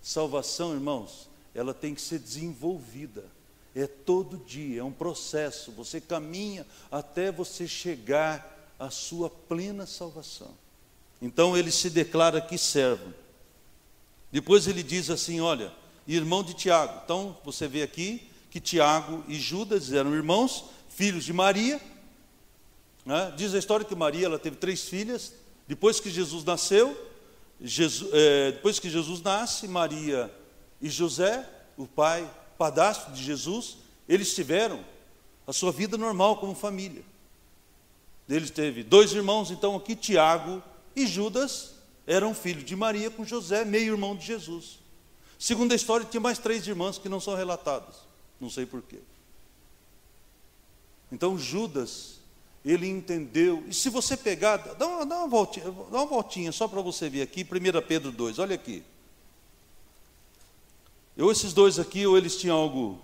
Salvação, 0.00 0.72
irmãos, 0.72 1.28
ela 1.52 1.74
tem 1.74 1.92
que 1.92 2.00
ser 2.00 2.20
desenvolvida. 2.20 3.24
É 3.74 3.88
todo 3.88 4.36
dia, 4.36 4.80
é 4.80 4.84
um 4.84 4.92
processo. 4.92 5.72
Você 5.72 6.00
caminha 6.00 6.64
até 6.88 7.32
você 7.32 7.66
chegar 7.66 8.72
à 8.78 8.90
sua 8.90 9.28
plena 9.28 9.86
salvação. 9.86 10.54
Então 11.20 11.56
ele 11.56 11.72
se 11.72 11.90
declara 11.90 12.38
aqui 12.38 12.56
servo. 12.56 13.12
Depois 14.30 14.68
ele 14.68 14.84
diz 14.84 15.10
assim: 15.10 15.40
Olha, 15.40 15.72
irmão 16.06 16.44
de 16.44 16.54
Tiago. 16.54 17.00
Então 17.04 17.36
você 17.44 17.66
vê 17.66 17.82
aqui 17.82 18.29
que 18.50 18.60
Tiago 18.60 19.24
e 19.28 19.38
Judas 19.38 19.92
eram 19.92 20.14
irmãos, 20.14 20.64
filhos 20.88 21.24
de 21.24 21.32
Maria. 21.32 21.80
Né? 23.06 23.32
Diz 23.36 23.54
a 23.54 23.58
história 23.58 23.86
que 23.86 23.94
Maria 23.94 24.26
ela 24.26 24.38
teve 24.38 24.56
três 24.56 24.82
filhas. 24.88 25.32
Depois 25.68 26.00
que 26.00 26.10
Jesus 26.10 26.44
nasceu, 26.44 26.96
Jesus, 27.60 28.10
é, 28.12 28.52
depois 28.52 28.78
que 28.78 28.90
Jesus 28.90 29.22
nasce, 29.22 29.68
Maria 29.68 30.32
e 30.80 30.90
José, 30.90 31.48
o 31.76 31.86
pai 31.86 32.28
padastro 32.58 33.12
de 33.12 33.22
Jesus, 33.22 33.78
eles 34.08 34.34
tiveram 34.34 34.84
a 35.46 35.52
sua 35.52 35.70
vida 35.70 35.96
normal 35.96 36.38
como 36.38 36.54
família. 36.54 37.04
Eles 38.28 38.50
teve 38.50 38.82
dois 38.82 39.12
irmãos, 39.12 39.50
então 39.50 39.76
aqui 39.76 39.94
Tiago 39.94 40.62
e 40.94 41.06
Judas 41.06 41.74
eram 42.06 42.34
filhos 42.34 42.64
de 42.64 42.74
Maria 42.74 43.10
com 43.10 43.24
José, 43.24 43.64
meio 43.64 43.92
irmão 43.92 44.16
de 44.16 44.26
Jesus. 44.26 44.80
Segundo 45.38 45.72
a 45.72 45.76
história, 45.76 46.04
tinha 46.04 46.20
mais 46.20 46.38
três 46.38 46.66
irmãs 46.66 46.98
que 46.98 47.08
não 47.08 47.20
são 47.20 47.34
relatadas. 47.34 48.09
Não 48.40 48.48
sei 48.48 48.64
porquê. 48.64 48.98
Então 51.12 51.38
Judas, 51.38 52.20
ele 52.64 52.88
entendeu. 52.88 53.64
E 53.66 53.74
se 53.74 53.88
você 53.88 54.16
pegar, 54.16 54.56
dá 54.56 54.86
uma, 54.86 55.06
dá 55.06 55.16
uma 55.18 55.28
voltinha, 55.28 55.64
dá 55.66 55.98
uma 55.98 56.06
voltinha 56.06 56.52
só 56.52 56.68
para 56.68 56.80
você 56.80 57.08
ver 57.08 57.22
aqui, 57.22 57.42
1 57.42 57.86
Pedro 57.86 58.12
2, 58.12 58.38
olha 58.38 58.54
aqui. 58.54 58.82
Ou 61.18 61.30
esses 61.30 61.52
dois 61.52 61.78
aqui, 61.78 62.06
ou 62.06 62.16
eles 62.16 62.36
tinham 62.36 62.56
algo. 62.56 62.98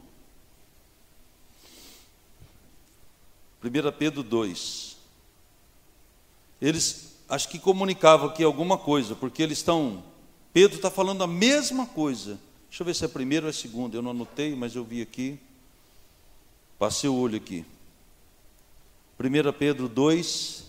1 3.63 3.93
Pedro 3.99 4.23
2. 4.23 4.97
Eles 6.61 7.17
acho 7.29 7.49
que 7.49 7.59
comunicavam 7.59 8.29
aqui 8.29 8.43
alguma 8.43 8.79
coisa, 8.79 9.15
porque 9.15 9.43
eles 9.43 9.59
estão. 9.59 10.03
Pedro 10.53 10.77
está 10.77 10.91
falando 10.91 11.23
a 11.23 11.27
mesma 11.27 11.87
coisa. 11.87 12.39
Deixa 12.69 12.83
eu 12.83 12.87
ver 12.87 12.95
se 12.95 13.05
é 13.05 13.09
primeiro 13.09 13.47
ou 13.47 13.51
é 13.51 13.53
segundo. 13.53 13.97
Eu 13.97 14.03
não 14.03 14.11
anotei, 14.11 14.55
mas 14.55 14.75
eu 14.75 14.85
vi 14.85 15.03
aqui. 15.03 15.39
Passei 16.79 17.09
o 17.09 17.15
olho 17.15 17.37
aqui. 17.37 17.65
1 19.19 19.53
Pedro 19.59 19.89
2, 19.89 20.67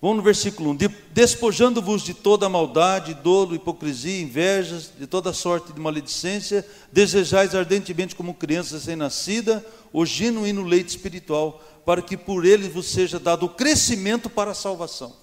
Vamos 0.00 0.18
no 0.18 0.22
versículo 0.22 0.70
1: 0.70 0.78
Despojando-vos 1.12 2.02
de 2.02 2.14
toda 2.14 2.48
maldade, 2.48 3.14
dolo, 3.14 3.56
hipocrisia, 3.56 4.20
invejas, 4.20 4.92
de 4.96 5.06
toda 5.08 5.32
sorte 5.32 5.72
de 5.72 5.80
maledicência, 5.80 6.64
desejais 6.92 7.54
ardentemente, 7.54 8.14
como 8.14 8.34
crianças 8.34 8.84
recém-nascida, 8.84 9.64
o 9.92 10.06
genuíno 10.06 10.62
leite 10.62 10.90
espiritual, 10.90 11.64
para 11.84 12.00
que 12.00 12.16
por 12.16 12.44
ele 12.44 12.68
vos 12.68 12.86
seja 12.86 13.18
dado 13.18 13.46
o 13.46 13.48
crescimento 13.48 14.30
para 14.30 14.52
a 14.52 14.54
salvação. 14.54 15.16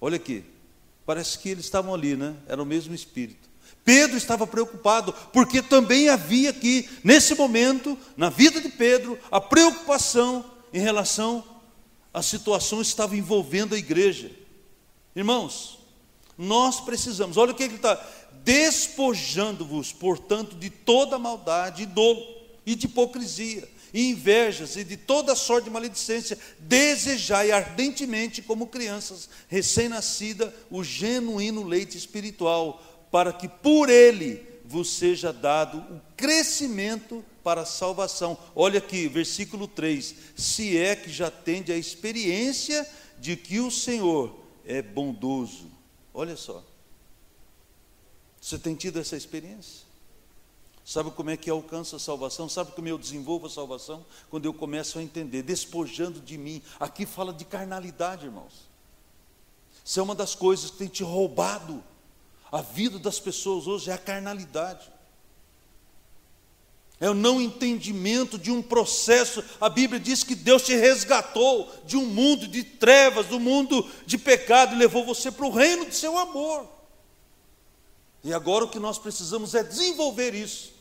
Olha 0.00 0.16
aqui, 0.16 0.44
parece 1.04 1.38
que 1.38 1.50
eles 1.50 1.66
estavam 1.66 1.92
ali, 1.92 2.16
né? 2.16 2.34
Era 2.48 2.62
o 2.62 2.66
mesmo 2.66 2.94
espírito. 2.94 3.45
Pedro 3.86 4.18
estava 4.18 4.48
preocupado, 4.48 5.14
porque 5.32 5.62
também 5.62 6.08
havia 6.08 6.50
aqui, 6.50 6.88
nesse 7.04 7.36
momento, 7.36 7.96
na 8.16 8.28
vida 8.28 8.60
de 8.60 8.68
Pedro, 8.68 9.16
a 9.30 9.40
preocupação 9.40 10.44
em 10.74 10.80
relação 10.80 11.44
a 12.12 12.20
situação 12.20 12.82
estava 12.82 13.14
envolvendo 13.14 13.76
a 13.76 13.78
igreja. 13.78 14.30
Irmãos, 15.14 15.78
nós 16.36 16.80
precisamos, 16.80 17.36
olha 17.36 17.52
o 17.52 17.54
que 17.54 17.62
ele 17.62 17.76
está, 17.76 17.94
despojando-vos, 18.42 19.92
portanto, 19.92 20.56
de 20.56 20.68
toda 20.68 21.18
maldade 21.18 21.84
e 21.84 21.86
dolo 21.86 22.26
e 22.64 22.74
de 22.74 22.86
hipocrisia, 22.86 23.68
e 23.94 24.10
invejas 24.10 24.76
e 24.76 24.82
de 24.82 24.96
toda 24.96 25.36
sorte 25.36 25.66
de 25.66 25.70
maledicência, 25.70 26.38
desejai 26.58 27.52
ardentemente, 27.52 28.42
como 28.42 28.66
crianças 28.66 29.28
recém-nascida, 29.46 30.52
o 30.70 30.82
genuíno 30.82 31.62
leite 31.62 31.96
espiritual, 31.96 32.82
para 33.10 33.32
que 33.32 33.48
por 33.48 33.88
ele 33.88 34.46
vos 34.64 34.90
seja 34.90 35.32
dado 35.32 35.78
o 35.78 36.00
crescimento 36.16 37.24
para 37.42 37.62
a 37.62 37.66
salvação. 37.66 38.36
Olha 38.54 38.78
aqui, 38.78 39.08
versículo 39.08 39.68
3: 39.68 40.14
se 40.36 40.76
é 40.76 40.96
que 40.96 41.10
já 41.10 41.30
tende 41.30 41.72
a 41.72 41.76
experiência 41.76 42.88
de 43.18 43.36
que 43.36 43.60
o 43.60 43.70
Senhor 43.70 44.36
é 44.64 44.82
bondoso. 44.82 45.70
Olha 46.12 46.36
só. 46.36 46.62
Você 48.40 48.58
tem 48.58 48.74
tido 48.74 48.98
essa 48.98 49.16
experiência? 49.16 49.86
Sabe 50.84 51.10
como 51.10 51.30
é 51.30 51.36
que 51.36 51.50
alcança 51.50 51.96
a 51.96 51.98
salvação? 51.98 52.48
Sabe 52.48 52.70
como 52.70 52.86
eu 52.86 52.96
desenvolvo 52.96 53.46
a 53.46 53.50
salvação? 53.50 54.06
Quando 54.30 54.44
eu 54.44 54.54
começo 54.54 55.00
a 55.00 55.02
entender, 55.02 55.42
despojando 55.42 56.20
de 56.20 56.38
mim. 56.38 56.62
Aqui 56.78 57.04
fala 57.04 57.32
de 57.32 57.44
carnalidade, 57.44 58.26
irmãos. 58.26 58.68
Isso 59.84 59.98
é 59.98 60.02
uma 60.02 60.14
das 60.14 60.36
coisas 60.36 60.70
que 60.70 60.78
tem 60.78 60.88
te 60.88 61.02
roubado 61.02 61.82
a 62.56 62.62
vida 62.62 62.98
das 62.98 63.20
pessoas 63.20 63.66
hoje, 63.66 63.90
é 63.90 63.92
a 63.92 63.98
carnalidade. 63.98 64.90
É 66.98 67.10
o 67.10 67.14
não 67.14 67.38
entendimento 67.38 68.38
de 68.38 68.50
um 68.50 68.62
processo. 68.62 69.44
A 69.60 69.68
Bíblia 69.68 70.00
diz 70.00 70.24
que 70.24 70.34
Deus 70.34 70.62
te 70.62 70.74
resgatou 70.74 71.70
de 71.84 71.98
um 71.98 72.06
mundo 72.06 72.48
de 72.48 72.64
trevas, 72.64 73.26
do 73.26 73.38
mundo 73.38 73.86
de 74.06 74.16
pecado, 74.16 74.74
e 74.74 74.78
levou 74.78 75.04
você 75.04 75.30
para 75.30 75.44
o 75.44 75.50
reino 75.50 75.84
do 75.84 75.94
seu 75.94 76.16
amor. 76.16 76.66
E 78.24 78.32
agora 78.32 78.64
o 78.64 78.70
que 78.70 78.78
nós 78.78 78.98
precisamos 78.98 79.54
é 79.54 79.62
desenvolver 79.62 80.34
isso. 80.34 80.72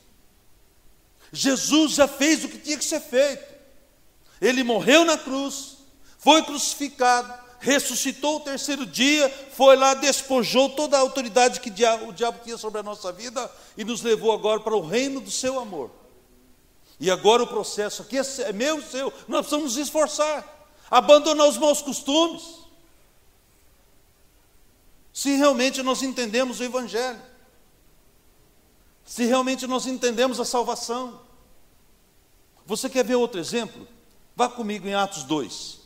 Jesus 1.33 1.91
já 1.91 2.07
fez 2.07 2.45
o 2.45 2.47
que 2.47 2.57
tinha 2.57 2.77
que 2.77 2.85
ser 2.85 3.01
feito. 3.01 3.53
Ele 4.39 4.63
morreu 4.63 5.03
na 5.03 5.17
cruz, 5.17 5.75
foi 6.17 6.41
crucificado, 6.43 7.44
ressuscitou 7.65 8.37
o 8.37 8.39
terceiro 8.41 8.85
dia, 8.85 9.29
foi 9.53 9.75
lá, 9.75 9.93
despojou 9.93 10.69
toda 10.69 10.95
a 10.95 10.99
autoridade 11.01 11.59
que 11.59 11.69
o 11.69 12.13
diabo 12.13 12.39
tinha 12.43 12.57
sobre 12.57 12.79
a 12.79 12.83
nossa 12.83 13.11
vida 13.11 13.51
e 13.75 13.83
nos 13.83 14.01
levou 14.01 14.31
agora 14.31 14.59
para 14.59 14.75
o 14.75 14.85
reino 14.85 15.19
do 15.19 15.31
seu 15.31 15.59
amor. 15.59 15.89
E 16.99 17.11
agora 17.11 17.43
o 17.43 17.47
processo 17.47 18.01
aqui 18.01 18.17
é 18.17 18.53
meu 18.53 18.79
e 18.79 18.83
seu, 18.83 19.11
nós 19.27 19.41
precisamos 19.41 19.75
nos 19.75 19.77
esforçar, 19.77 20.67
abandonar 20.89 21.47
os 21.47 21.57
maus 21.57 21.81
costumes. 21.81 22.43
Se 25.11 25.35
realmente 25.35 25.81
nós 25.81 26.03
entendemos 26.03 26.59
o 26.59 26.63
Evangelho 26.63 27.35
se 29.05 29.23
realmente 29.23 29.67
nós 29.67 29.85
entendemos 29.85 30.39
a 30.39 30.45
salvação. 30.45 31.21
Você 32.65 32.89
quer 32.89 33.05
ver 33.05 33.15
outro 33.15 33.39
exemplo? 33.39 33.87
Vá 34.35 34.49
comigo 34.49 34.87
em 34.87 34.95
Atos 34.95 35.23
2. 35.23 35.84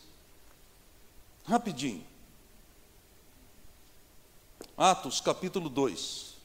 Rapidinho. 1.49 2.05
Atos 4.77 5.19
capítulo 5.19 5.67
2. 5.67 6.35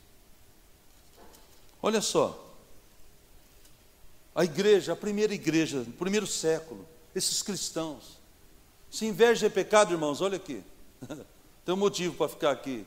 Olha 1.82 2.00
só. 2.00 2.40
A 4.34 4.44
igreja, 4.44 4.94
a 4.94 4.96
primeira 4.96 5.34
igreja, 5.34 5.80
no 5.80 5.92
primeiro 5.92 6.26
século, 6.26 6.88
esses 7.14 7.42
cristãos. 7.42 8.18
Se 8.90 9.04
inveja 9.04 9.46
é 9.46 9.50
pecado, 9.50 9.92
irmãos, 9.92 10.22
olha 10.22 10.36
aqui. 10.36 10.62
Tem 11.64 11.74
um 11.74 11.78
motivo 11.78 12.14
para 12.14 12.28
ficar 12.28 12.50
aqui. 12.50 12.86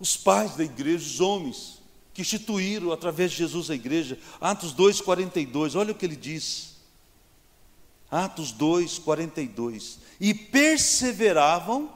Os 0.00 0.16
pais 0.16 0.56
da 0.56 0.64
igreja, 0.64 1.06
os 1.06 1.20
homens, 1.20 1.80
que 2.12 2.22
instituíram 2.22 2.90
através 2.90 3.30
de 3.30 3.38
Jesus 3.38 3.70
a 3.70 3.74
igreja. 3.74 4.18
Atos 4.40 4.72
2, 4.72 5.00
42, 5.00 5.76
olha 5.76 5.92
o 5.92 5.94
que 5.94 6.04
ele 6.04 6.16
diz. 6.16 6.71
Atos 8.12 8.52
2, 8.52 8.98
42. 8.98 9.98
E 10.20 10.34
perseveravam 10.34 11.90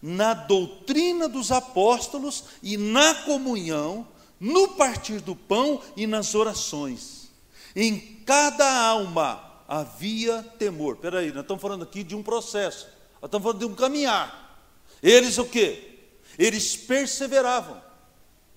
na 0.00 0.32
doutrina 0.32 1.28
dos 1.28 1.52
apóstolos 1.52 2.44
e 2.62 2.78
na 2.78 3.14
comunhão, 3.14 4.08
no 4.40 4.68
partir 4.68 5.20
do 5.20 5.36
pão 5.36 5.82
e 5.94 6.06
nas 6.06 6.34
orações. 6.34 7.30
Em 7.76 8.00
cada 8.24 8.86
alma 8.86 9.62
havia 9.68 10.42
temor. 10.58 10.94
Espera 10.94 11.18
aí, 11.18 11.30
nós 11.30 11.42
estamos 11.42 11.60
falando 11.60 11.82
aqui 11.82 12.02
de 12.02 12.16
um 12.16 12.22
processo. 12.22 12.86
Nós 13.20 13.28
estamos 13.28 13.44
falando 13.44 13.58
de 13.58 13.66
um 13.66 13.74
caminhar. 13.74 14.66
Eles 15.02 15.36
o 15.36 15.44
quê? 15.44 15.98
Eles 16.38 16.74
perseveravam. 16.74 17.82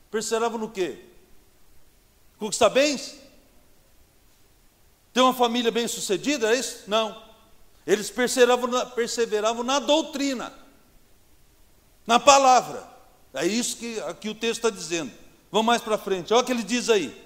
Perseveravam 0.09 0.57
no 0.57 0.69
quê? 0.69 1.03
Conquistar 2.37 2.69
bens? 2.69 3.22
Ter 5.13 5.21
uma 5.21 5.33
família 5.33 5.71
bem 5.71 5.87
sucedida, 5.87 6.53
é 6.53 6.59
isso? 6.59 6.83
Não. 6.87 7.21
Eles 7.85 8.09
perseveravam 8.09 8.67
na, 8.67 8.85
perseveravam 8.85 9.63
na 9.63 9.79
doutrina, 9.79 10.51
na 12.07 12.19
palavra. 12.19 12.91
É 13.33 13.45
isso 13.45 13.77
que 13.77 13.99
aqui 14.01 14.29
o 14.29 14.35
texto 14.35 14.65
está 14.65 14.69
dizendo. 14.69 15.11
Vamos 15.51 15.67
mais 15.67 15.81
para 15.81 15.97
frente, 15.97 16.33
olha 16.33 16.41
o 16.41 16.45
que 16.45 16.51
ele 16.51 16.63
diz 16.63 16.89
aí. 16.89 17.21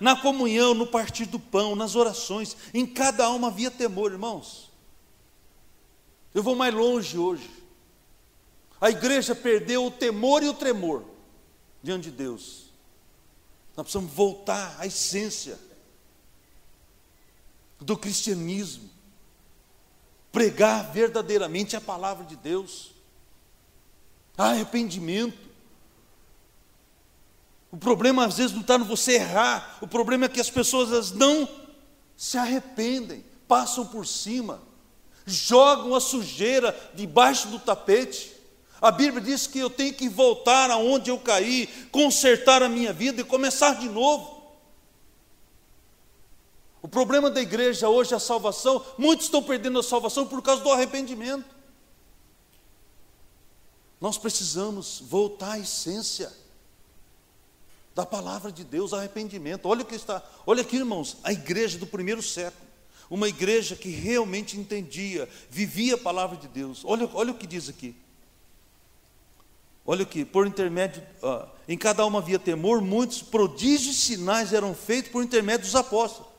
Na 0.00 0.16
comunhão, 0.16 0.74
no 0.74 0.86
partir 0.86 1.26
do 1.26 1.38
pão, 1.38 1.74
nas 1.74 1.96
orações, 1.96 2.56
em 2.72 2.86
cada 2.86 3.24
alma 3.24 3.48
havia 3.48 3.70
temor, 3.70 4.12
irmãos. 4.12 4.70
Eu 6.32 6.42
vou 6.42 6.54
mais 6.54 6.74
longe 6.74 7.18
hoje. 7.18 7.50
A 8.80 8.90
igreja 8.90 9.34
perdeu 9.34 9.86
o 9.86 9.90
temor 9.90 10.42
e 10.42 10.48
o 10.48 10.54
tremor 10.54 11.04
diante 11.82 12.04
de 12.04 12.16
Deus. 12.16 12.64
Nós 13.76 13.84
precisamos 13.84 14.12
voltar 14.12 14.76
à 14.78 14.86
essência 14.86 15.58
do 17.84 17.96
cristianismo, 17.96 18.88
pregar 20.32 20.90
verdadeiramente 20.90 21.76
a 21.76 21.80
palavra 21.80 22.24
de 22.24 22.34
Deus, 22.34 22.92
arrependimento. 24.36 25.38
O 27.70 27.76
problema 27.76 28.24
às 28.24 28.38
vezes 28.38 28.52
não 28.52 28.62
está 28.62 28.78
no 28.78 28.84
você 28.84 29.14
errar, 29.14 29.78
o 29.80 29.86
problema 29.86 30.24
é 30.24 30.28
que 30.28 30.40
as 30.40 30.50
pessoas 30.50 31.12
não 31.12 31.48
se 32.16 32.38
arrependem, 32.38 33.24
passam 33.46 33.86
por 33.86 34.06
cima, 34.06 34.62
jogam 35.26 35.94
a 35.94 36.00
sujeira 36.00 36.74
debaixo 36.94 37.48
do 37.48 37.58
tapete. 37.58 38.32
A 38.80 38.90
Bíblia 38.90 39.20
diz 39.20 39.46
que 39.46 39.58
eu 39.58 39.70
tenho 39.70 39.94
que 39.94 40.08
voltar 40.08 40.70
aonde 40.70 41.10
eu 41.10 41.18
caí, 41.18 41.66
consertar 41.90 42.62
a 42.62 42.68
minha 42.68 42.92
vida 42.92 43.20
e 43.20 43.24
começar 43.24 43.74
de 43.74 43.88
novo. 43.88 44.33
O 46.84 46.88
problema 46.88 47.30
da 47.30 47.40
igreja 47.40 47.88
hoje 47.88 48.12
é 48.12 48.16
a 48.18 48.20
salvação. 48.20 48.84
Muitos 48.98 49.24
estão 49.24 49.42
perdendo 49.42 49.78
a 49.78 49.82
salvação 49.82 50.26
por 50.26 50.42
causa 50.42 50.62
do 50.62 50.70
arrependimento. 50.70 51.46
Nós 53.98 54.18
precisamos 54.18 55.00
voltar 55.00 55.52
à 55.52 55.58
essência 55.58 56.30
da 57.94 58.04
palavra 58.04 58.52
de 58.52 58.62
Deus, 58.62 58.92
arrependimento. 58.92 59.66
Olha 59.66 59.80
o 59.80 59.86
que 59.86 59.94
está, 59.94 60.22
olha 60.46 60.60
aqui, 60.60 60.76
irmãos, 60.76 61.16
a 61.24 61.32
igreja 61.32 61.78
do 61.78 61.86
primeiro 61.86 62.22
século, 62.22 62.68
uma 63.08 63.30
igreja 63.30 63.74
que 63.74 63.88
realmente 63.88 64.60
entendia, 64.60 65.26
vivia 65.48 65.94
a 65.94 65.98
palavra 65.98 66.36
de 66.36 66.48
Deus. 66.48 66.84
Olha, 66.84 67.08
olha 67.14 67.32
o 67.32 67.38
que 67.38 67.46
diz 67.46 67.70
aqui. 67.70 67.96
Olha 69.86 70.02
aqui, 70.02 70.22
por 70.22 70.46
intermédio, 70.46 71.02
uh, 71.22 71.48
em 71.66 71.78
cada 71.78 72.04
uma 72.04 72.18
havia 72.18 72.38
temor, 72.38 72.82
muitos 72.82 73.22
prodígios 73.22 73.96
e 73.96 74.00
sinais 74.00 74.52
eram 74.52 74.74
feitos 74.74 75.10
por 75.10 75.24
intermédio 75.24 75.64
dos 75.64 75.74
apóstolos. 75.74 76.33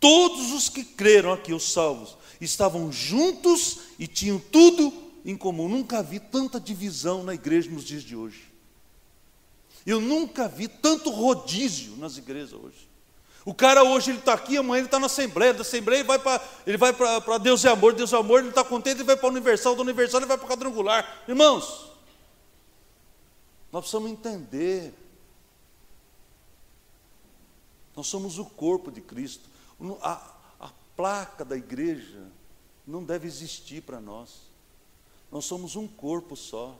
Todos 0.00 0.50
os 0.52 0.70
que 0.70 0.82
creram 0.82 1.30
aqui, 1.30 1.52
os 1.52 1.72
salvos, 1.72 2.16
estavam 2.40 2.90
juntos 2.90 3.80
e 3.98 4.06
tinham 4.06 4.38
tudo 4.38 4.92
em 5.24 5.36
comum. 5.36 5.68
Nunca 5.68 6.02
vi 6.02 6.18
tanta 6.18 6.58
divisão 6.58 7.22
na 7.22 7.34
igreja 7.34 7.70
nos 7.70 7.84
dias 7.84 8.02
de 8.02 8.16
hoje. 8.16 8.50
Eu 9.84 10.00
nunca 10.00 10.48
vi 10.48 10.66
tanto 10.66 11.10
rodízio 11.10 11.96
nas 11.96 12.16
igrejas 12.16 12.52
hoje. 12.54 12.88
O 13.44 13.54
cara 13.54 13.82
hoje 13.82 14.10
ele 14.10 14.18
está 14.18 14.34
aqui, 14.34 14.56
amanhã 14.56 14.80
ele 14.80 14.86
está 14.86 14.98
na 14.98 15.06
Assembleia, 15.06 15.54
da 15.54 15.62
Assembleia 15.62 16.04
ele 16.66 16.76
vai 16.76 16.92
para 16.92 17.38
Deus 17.38 17.64
é 17.64 17.68
amor, 17.70 17.94
Deus 17.94 18.12
é 18.12 18.16
amor, 18.16 18.40
ele 18.40 18.50
está 18.50 18.62
contente, 18.62 18.98
ele 18.98 19.04
vai 19.04 19.16
para 19.16 19.28
a 19.28 19.30
Universal, 19.30 19.74
da 19.74 19.82
Universal 19.82 20.20
ele 20.20 20.26
vai 20.26 20.36
para 20.36 20.48
quadrangular. 20.48 21.24
Irmãos, 21.26 21.90
nós 23.72 23.80
precisamos 23.80 24.10
entender. 24.10 24.94
Nós 27.96 28.06
somos 28.06 28.38
o 28.38 28.44
corpo 28.44 28.90
de 28.90 29.00
Cristo. 29.00 29.48
A, 30.02 30.34
a 30.60 30.70
placa 30.96 31.44
da 31.44 31.56
igreja 31.56 32.26
não 32.86 33.04
deve 33.04 33.26
existir 33.26 33.82
para 33.82 34.00
nós. 34.00 34.50
Nós 35.30 35.44
somos 35.44 35.76
um 35.76 35.86
corpo 35.86 36.36
só. 36.36 36.78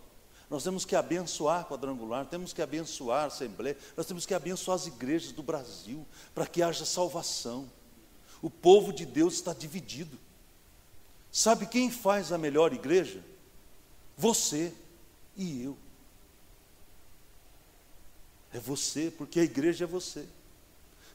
Nós 0.51 0.65
temos 0.65 0.85
que 0.85 0.97
abençoar 0.97 1.67
quadrangular, 1.69 2.27
temos 2.27 2.53
que 2.53 2.61
abençoar 2.61 3.23
a 3.23 3.27
Assembleia, 3.27 3.79
nós 3.97 4.05
temos 4.05 4.27
que 4.27 4.35
abençoar 4.35 4.75
as 4.75 4.89
igrejas 4.89 5.31
do 5.31 5.45
Brasil, 5.45 6.05
para 6.35 6.45
que 6.45 6.61
haja 6.61 6.85
salvação. 6.85 7.71
O 8.43 8.51
povo 8.51 8.93
de 8.93 9.07
Deus 9.07 9.35
está 9.35 9.53
dividido. 9.53 10.19
Sabe 11.31 11.67
quem 11.67 11.89
faz 11.89 12.33
a 12.33 12.39
melhor 12.39 12.73
igreja? 12.73 13.23
Você 14.17 14.75
e 15.37 15.63
eu. 15.63 15.79
É 18.53 18.59
você, 18.59 19.13
porque 19.17 19.39
a 19.39 19.45
igreja 19.45 19.85
é 19.85 19.87
você. 19.87 20.27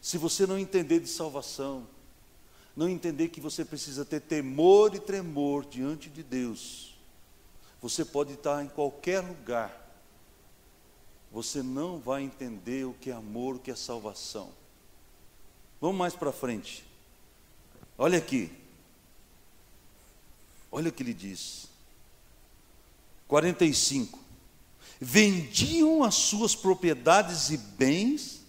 Se 0.06 0.20
você 0.20 0.46
não 0.46 0.60
entender 0.60 1.00
de 1.00 1.08
salvação, 1.08 1.88
não 2.76 2.88
entender 2.88 3.30
que 3.30 3.42
você 3.42 3.66
precisa 3.66 4.06
ter 4.06 4.22
temor 4.22 4.94
e 4.94 5.00
tremor 5.00 5.66
diante 5.66 6.12
de 6.12 6.22
Deus, 6.22 6.96
você 7.82 8.06
pode 8.06 8.34
estar 8.34 8.64
em 8.64 8.68
qualquer 8.68 9.22
lugar, 9.22 10.00
você 11.32 11.64
não 11.64 11.98
vai 11.98 12.22
entender 12.22 12.86
o 12.86 12.94
que 12.94 13.10
é 13.10 13.14
amor, 13.14 13.56
o 13.56 13.60
que 13.60 13.72
é 13.72 13.76
salvação. 13.76 14.52
Vamos 15.82 15.98
mais 15.98 16.14
para 16.14 16.32
frente. 16.32 16.86
Olha 17.98 18.20
aqui. 18.20 18.52
Olha 20.72 20.90
o 20.90 20.94
que 20.94 21.02
ele 21.02 21.16
diz. 21.16 21.68
45. 23.28 24.20
Vendiam 25.02 26.04
as 26.04 26.14
suas 26.14 26.56
propriedades 26.56 27.50
e 27.50 27.58
bens, 27.58 28.45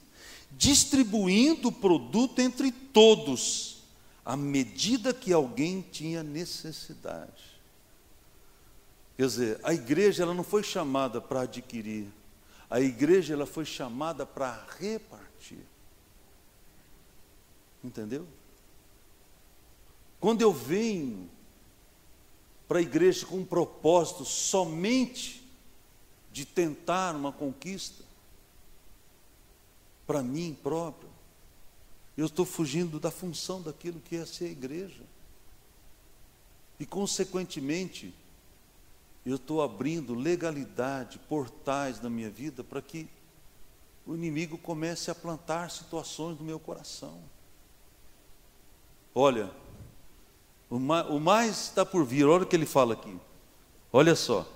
distribuindo 0.53 1.69
o 1.69 1.73
produto 1.73 2.41
entre 2.41 2.71
todos, 2.71 3.83
à 4.25 4.37
medida 4.37 5.13
que 5.13 5.33
alguém 5.33 5.83
tinha 5.83 6.23
necessidade. 6.23 7.57
Quer 9.17 9.27
dizer, 9.27 9.61
a 9.63 9.73
igreja 9.73 10.23
ela 10.23 10.35
não 10.35 10.45
foi 10.45 10.63
chamada 10.63 11.21
para 11.21 11.43
adquirir, 11.43 12.07
a 12.69 12.81
igreja 12.81 13.35
ela 13.35 13.47
foi 13.47 13.65
chamada 13.65 14.27
para 14.27 14.67
repartir. 14.79 15.65
Entendeu? 17.83 18.27
Quando 20.19 20.43
eu 20.43 20.53
venho 20.53 21.31
para 22.67 22.79
a 22.79 22.83
igreja 22.83 23.25
com 23.27 23.37
um 23.37 23.45
propósito 23.45 24.25
somente 24.25 25.47
de 26.33 26.45
tentar 26.45 27.15
uma 27.15 27.31
conquista 27.31 28.06
para 30.07 30.23
mim 30.23 30.57
próprio, 30.63 31.09
eu 32.17 32.27
estou 32.27 32.47
fugindo 32.47 32.99
da 32.99 33.11
função 33.11 33.61
daquilo 33.61 34.01
que 34.01 34.17
é 34.17 34.25
ser 34.25 34.51
igreja. 34.51 35.03
E, 36.79 36.87
consequentemente, 36.87 38.15
eu 39.25 39.37
estou 39.37 39.63
abrindo 39.63 40.15
legalidade, 40.15 41.19
portais 41.29 42.01
na 42.01 42.09
minha 42.09 42.31
vida 42.31 42.63
para 42.63 42.81
que 42.81 43.09
o 44.07 44.15
inimigo 44.15 44.57
comece 44.57 45.11
a 45.11 45.15
plantar 45.15 45.71
situações 45.71 46.39
no 46.39 46.45
meu 46.45 46.61
coração. 46.61 47.21
Olha, 49.15 49.51
o 50.71 50.79
mais, 50.79 51.07
o 51.09 51.19
mais 51.19 51.63
está 51.65 51.85
por 51.85 52.05
vir, 52.05 52.25
olha 52.27 52.45
o 52.45 52.47
que 52.47 52.55
ele 52.55 52.67
fala 52.67 52.95
aqui. 52.95 53.19
Olha 53.93 54.15
só. 54.15 54.47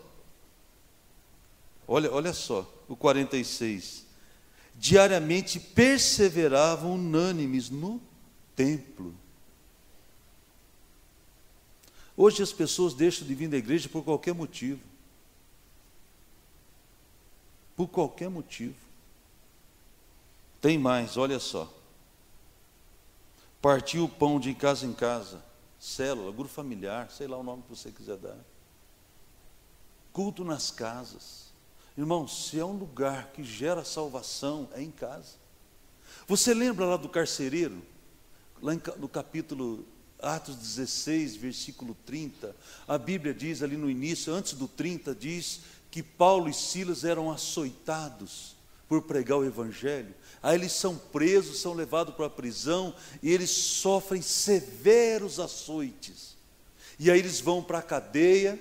Olha, 1.89 2.13
olha 2.13 2.33
só, 2.33 2.71
o 2.89 2.95
46. 2.95 4.07
Diariamente 4.81 5.61
perseveravam 5.61 6.95
unânimes 6.95 7.69
no 7.69 8.01
templo. 8.57 9.15
Hoje 12.17 12.43
as 12.43 12.51
pessoas 12.51 12.95
deixam 12.95 13.29
de 13.29 13.35
vir 13.35 13.51
da 13.51 13.59
igreja 13.59 13.91
por 13.91 14.03
qualquer 14.03 14.33
motivo. 14.33 14.81
Por 17.77 17.89
qualquer 17.89 18.31
motivo. 18.31 18.75
Tem 20.63 20.79
mais, 20.79 21.19
olha 21.19 21.39
só. 21.39 21.71
Partiu 23.61 24.05
o 24.05 24.09
pão 24.09 24.41
de 24.41 24.55
casa 24.55 24.87
em 24.87 24.95
casa 24.95 25.45
célula, 25.79 26.33
grupo 26.33 26.51
familiar, 26.51 27.11
sei 27.11 27.27
lá 27.27 27.37
o 27.37 27.43
nome 27.43 27.63
que 27.65 27.69
você 27.69 27.93
quiser 27.93 28.17
dar. 28.17 28.39
Culto 30.11 30.43
nas 30.43 30.71
casas. 30.71 31.50
Irmão, 32.01 32.27
se 32.27 32.59
é 32.59 32.65
um 32.65 32.73
lugar 32.73 33.31
que 33.31 33.45
gera 33.45 33.85
salvação, 33.85 34.71
é 34.73 34.81
em 34.81 34.91
casa. 34.91 35.35
Você 36.27 36.55
lembra 36.55 36.87
lá 36.87 36.97
do 36.97 37.11
carcereiro? 37.11 37.83
Lá 38.63 38.73
no 38.97 39.07
capítulo 39.07 39.85
Atos 40.19 40.57
16, 40.57 41.37
versículo 41.37 41.95
30, 42.07 42.57
a 42.89 42.97
Bíblia 42.97 43.35
diz 43.35 43.63
ali 43.63 43.77
no 43.77 43.91
início, 43.91 44.33
antes 44.33 44.55
do 44.55 44.67
30, 44.67 45.15
diz 45.15 45.61
que 45.91 46.03
Paulo 46.03 46.49
e 46.49 46.55
Silas 46.55 47.05
eram 47.05 47.31
açoitados 47.31 48.57
por 48.89 49.03
pregar 49.03 49.37
o 49.37 49.45
Evangelho. 49.45 50.15
Aí 50.43 50.55
eles 50.55 50.73
são 50.73 50.97
presos, 50.97 51.61
são 51.61 51.75
levados 51.75 52.15
para 52.15 52.27
a 52.27 52.31
prisão 52.31 52.95
e 53.23 53.31
eles 53.31 53.51
sofrem 53.51 54.23
severos 54.23 55.39
açoites. 55.39 56.35
E 56.99 57.11
aí 57.11 57.19
eles 57.19 57.41
vão 57.41 57.63
para 57.63 57.81
a 57.81 57.83
cadeia 57.83 58.59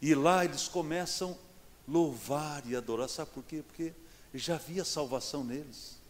e 0.00 0.12
lá 0.16 0.44
eles 0.44 0.66
começam 0.66 1.38
louvar 1.86 2.62
e 2.66 2.76
adorar. 2.76 3.08
Sabe 3.08 3.30
por 3.30 3.42
quê? 3.44 3.62
Porque 3.66 3.92
já 4.34 4.54
havia 4.54 4.84
salvação 4.84 5.44
neles. 5.44 6.00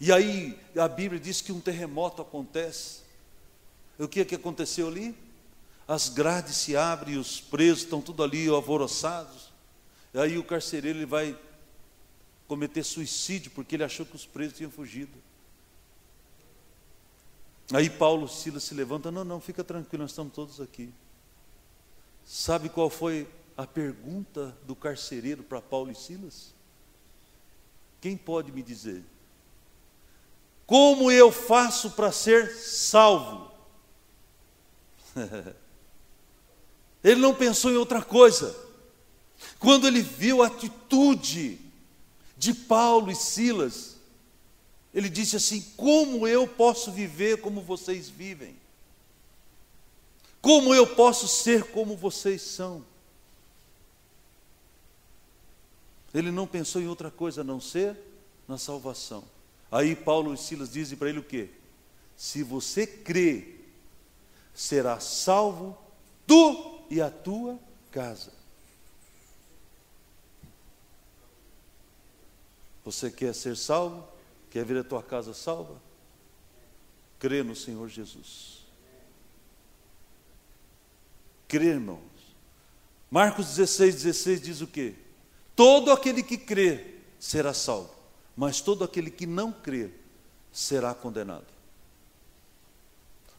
E 0.00 0.10
aí 0.10 0.58
a 0.76 0.88
Bíblia 0.88 1.20
diz 1.20 1.40
que 1.40 1.52
um 1.52 1.60
terremoto 1.60 2.22
acontece. 2.22 3.00
O 3.98 4.08
que 4.08 4.20
é 4.20 4.24
que 4.24 4.34
aconteceu 4.34 4.88
ali? 4.88 5.14
As 5.86 6.08
grades 6.08 6.56
se 6.56 6.76
abrem, 6.76 7.18
os 7.18 7.40
presos 7.40 7.82
estão 7.82 8.00
tudo 8.00 8.22
ali 8.22 8.48
alvoroçados. 8.48 9.52
E 10.14 10.18
aí 10.18 10.38
o 10.38 10.44
carcereiro 10.44 10.98
ele 10.98 11.06
vai 11.06 11.38
cometer 12.48 12.82
suicídio 12.82 13.50
porque 13.50 13.76
ele 13.76 13.84
achou 13.84 14.06
que 14.06 14.16
os 14.16 14.26
presos 14.26 14.56
tinham 14.56 14.70
fugido. 14.70 15.12
Aí 17.72 17.88
Paulo 17.88 18.26
Silas 18.26 18.64
se 18.64 18.74
levanta, 18.74 19.12
não, 19.12 19.22
não, 19.22 19.40
fica 19.40 19.62
tranquilo, 19.62 20.02
nós 20.02 20.10
estamos 20.10 20.32
todos 20.32 20.60
aqui. 20.60 20.92
Sabe 22.24 22.68
qual 22.68 22.90
foi 22.90 23.28
a 23.60 23.66
pergunta 23.66 24.56
do 24.66 24.74
carcereiro 24.74 25.42
para 25.42 25.60
Paulo 25.60 25.90
e 25.90 25.94
Silas? 25.94 26.54
Quem 28.00 28.16
pode 28.16 28.50
me 28.50 28.62
dizer? 28.62 29.04
Como 30.64 31.10
eu 31.10 31.30
faço 31.30 31.90
para 31.90 32.10
ser 32.10 32.50
salvo? 32.56 33.52
ele 37.04 37.20
não 37.20 37.34
pensou 37.34 37.70
em 37.70 37.76
outra 37.76 38.00
coisa. 38.00 38.56
Quando 39.58 39.86
ele 39.86 40.00
viu 40.00 40.42
a 40.42 40.46
atitude 40.46 41.58
de 42.38 42.54
Paulo 42.54 43.10
e 43.10 43.14
Silas, 43.14 43.98
ele 44.94 45.10
disse 45.10 45.36
assim: 45.36 45.60
Como 45.76 46.26
eu 46.26 46.48
posso 46.48 46.90
viver 46.90 47.42
como 47.42 47.60
vocês 47.60 48.08
vivem? 48.08 48.56
Como 50.40 50.74
eu 50.74 50.86
posso 50.86 51.28
ser 51.28 51.64
como 51.64 51.94
vocês 51.94 52.40
são? 52.40 52.88
Ele 56.12 56.30
não 56.30 56.46
pensou 56.46 56.82
em 56.82 56.88
outra 56.88 57.10
coisa 57.10 57.42
a 57.42 57.44
não 57.44 57.60
ser 57.60 57.96
na 58.48 58.58
salvação. 58.58 59.24
Aí 59.70 59.94
Paulo 59.94 60.34
e 60.34 60.36
Silas 60.36 60.72
dizem 60.72 60.98
para 60.98 61.08
ele 61.08 61.20
o 61.20 61.24
quê? 61.24 61.50
Se 62.16 62.42
você 62.42 62.86
crê, 62.86 63.56
será 64.52 64.98
salvo 64.98 65.78
tu 66.26 66.82
e 66.90 67.00
a 67.00 67.10
tua 67.10 67.58
casa. 67.90 68.32
Você 72.84 73.10
quer 73.10 73.34
ser 73.34 73.56
salvo? 73.56 74.06
Quer 74.50 74.64
ver 74.64 74.78
a 74.78 74.84
tua 74.84 75.02
casa 75.02 75.32
salva? 75.32 75.80
Crê 77.20 77.42
no 77.42 77.54
Senhor 77.54 77.88
Jesus. 77.88 78.66
Crê, 81.46 81.66
irmãos. 81.66 82.00
Marcos 83.10 83.46
16, 83.46 83.94
16 84.02 84.40
diz 84.40 84.60
o 84.60 84.66
quê? 84.66 84.94
Todo 85.54 85.92
aquele 85.92 86.22
que 86.22 86.38
crê 86.38 86.94
será 87.18 87.52
salvo, 87.52 87.94
mas 88.36 88.60
todo 88.60 88.84
aquele 88.84 89.10
que 89.10 89.26
não 89.26 89.52
crê 89.52 89.90
será 90.52 90.94
condenado. 90.94 91.46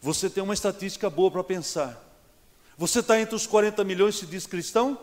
Você 0.02 0.30
tem 0.30 0.44
uma 0.44 0.54
estatística 0.54 1.10
boa 1.10 1.30
para 1.30 1.44
pensar. 1.44 2.08
Você 2.78 3.00
está 3.00 3.20
entre 3.20 3.36
os 3.36 3.46
40 3.46 3.84
milhões 3.84 4.16
que 4.16 4.22
se 4.22 4.32
diz 4.32 4.48
cristão, 4.48 5.00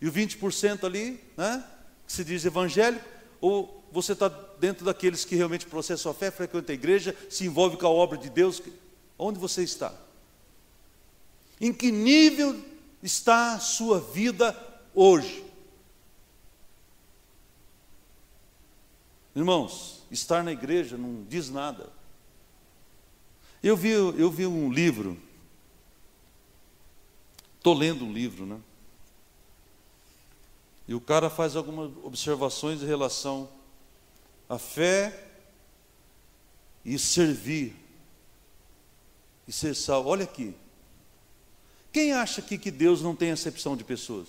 e 0.00 0.06
o 0.06 0.12
20% 0.12 0.84
ali, 0.84 1.20
né, 1.36 1.64
que 2.06 2.12
se 2.12 2.24
diz 2.24 2.44
evangélico, 2.44 3.04
ou 3.40 3.84
você 3.90 4.12
está 4.12 4.28
dentro 4.28 4.84
daqueles 4.84 5.24
que 5.24 5.36
realmente 5.36 5.66
processam 5.66 6.12
a 6.12 6.14
fé, 6.14 6.30
frequenta 6.30 6.72
a 6.72 6.74
igreja, 6.74 7.16
se 7.30 7.46
envolve 7.46 7.76
com 7.76 7.86
a 7.86 7.90
obra 7.90 8.18
de 8.18 8.28
Deus? 8.28 8.62
Onde 9.18 9.38
você 9.38 9.62
está? 9.62 9.92
Em 11.60 11.72
que 11.72 11.90
nível 11.90 12.62
está 13.02 13.54
a 13.54 13.58
sua 13.58 14.00
vida 14.00 14.56
hoje? 14.94 15.45
Irmãos, 19.36 20.02
estar 20.10 20.42
na 20.42 20.50
igreja 20.50 20.96
não 20.96 21.22
diz 21.24 21.50
nada. 21.50 21.92
Eu 23.62 23.76
vi, 23.76 23.90
eu 23.90 24.30
vi 24.30 24.46
um 24.46 24.72
livro, 24.72 25.20
estou 27.58 27.74
lendo 27.74 28.06
um 28.06 28.12
livro, 28.12 28.46
né? 28.46 28.58
E 30.88 30.94
o 30.94 31.00
cara 31.02 31.28
faz 31.28 31.54
algumas 31.54 31.92
observações 32.02 32.82
em 32.82 32.86
relação 32.86 33.46
à 34.48 34.58
fé 34.58 35.28
e 36.82 36.98
servir 36.98 37.76
e 39.46 39.52
ser 39.52 39.74
salvo. 39.74 40.08
Olha 40.08 40.24
aqui. 40.24 40.54
Quem 41.92 42.12
acha 42.12 42.40
aqui 42.40 42.56
que 42.56 42.70
Deus 42.70 43.02
não 43.02 43.14
tem 43.14 43.32
acepção 43.32 43.76
de 43.76 43.84
pessoas? 43.84 44.28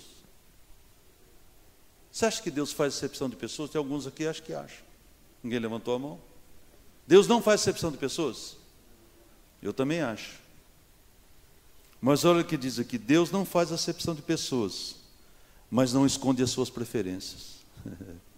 Você 2.12 2.26
acha 2.26 2.42
que 2.42 2.50
Deus 2.50 2.72
faz 2.72 2.94
exceção 2.94 3.30
de 3.30 3.36
pessoas? 3.36 3.70
Tem 3.70 3.78
alguns 3.78 4.06
aqui 4.06 4.18
que 4.18 4.26
acham 4.26 4.44
que 4.44 4.52
acham. 4.52 4.87
Ninguém 5.42 5.58
levantou 5.58 5.94
a 5.94 5.98
mão. 5.98 6.20
Deus 7.06 7.26
não 7.26 7.42
faz 7.42 7.60
exceção 7.66 7.90
de 7.90 7.96
pessoas? 7.98 8.56
Eu 9.62 9.72
também 9.72 10.00
acho. 10.00 10.38
Mas 12.00 12.24
olha 12.24 12.42
o 12.42 12.44
que 12.44 12.56
diz 12.56 12.78
aqui: 12.78 12.96
Deus 12.98 13.30
não 13.30 13.44
faz 13.44 13.72
acepção 13.72 14.14
de 14.14 14.22
pessoas, 14.22 14.96
mas 15.70 15.92
não 15.92 16.06
esconde 16.06 16.42
as 16.42 16.50
suas 16.50 16.70
preferências. 16.70 17.58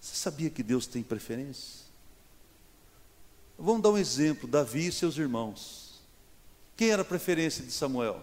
Você 0.00 0.16
sabia 0.16 0.50
que 0.50 0.62
Deus 0.62 0.86
tem 0.86 1.02
preferências? 1.02 1.84
Vamos 3.58 3.82
dar 3.82 3.90
um 3.90 3.98
exemplo: 3.98 4.48
Davi 4.48 4.86
e 4.86 4.92
seus 4.92 5.16
irmãos. 5.16 6.00
Quem 6.76 6.90
era 6.90 7.02
a 7.02 7.04
preferência 7.04 7.64
de 7.64 7.70
Samuel? 7.70 8.22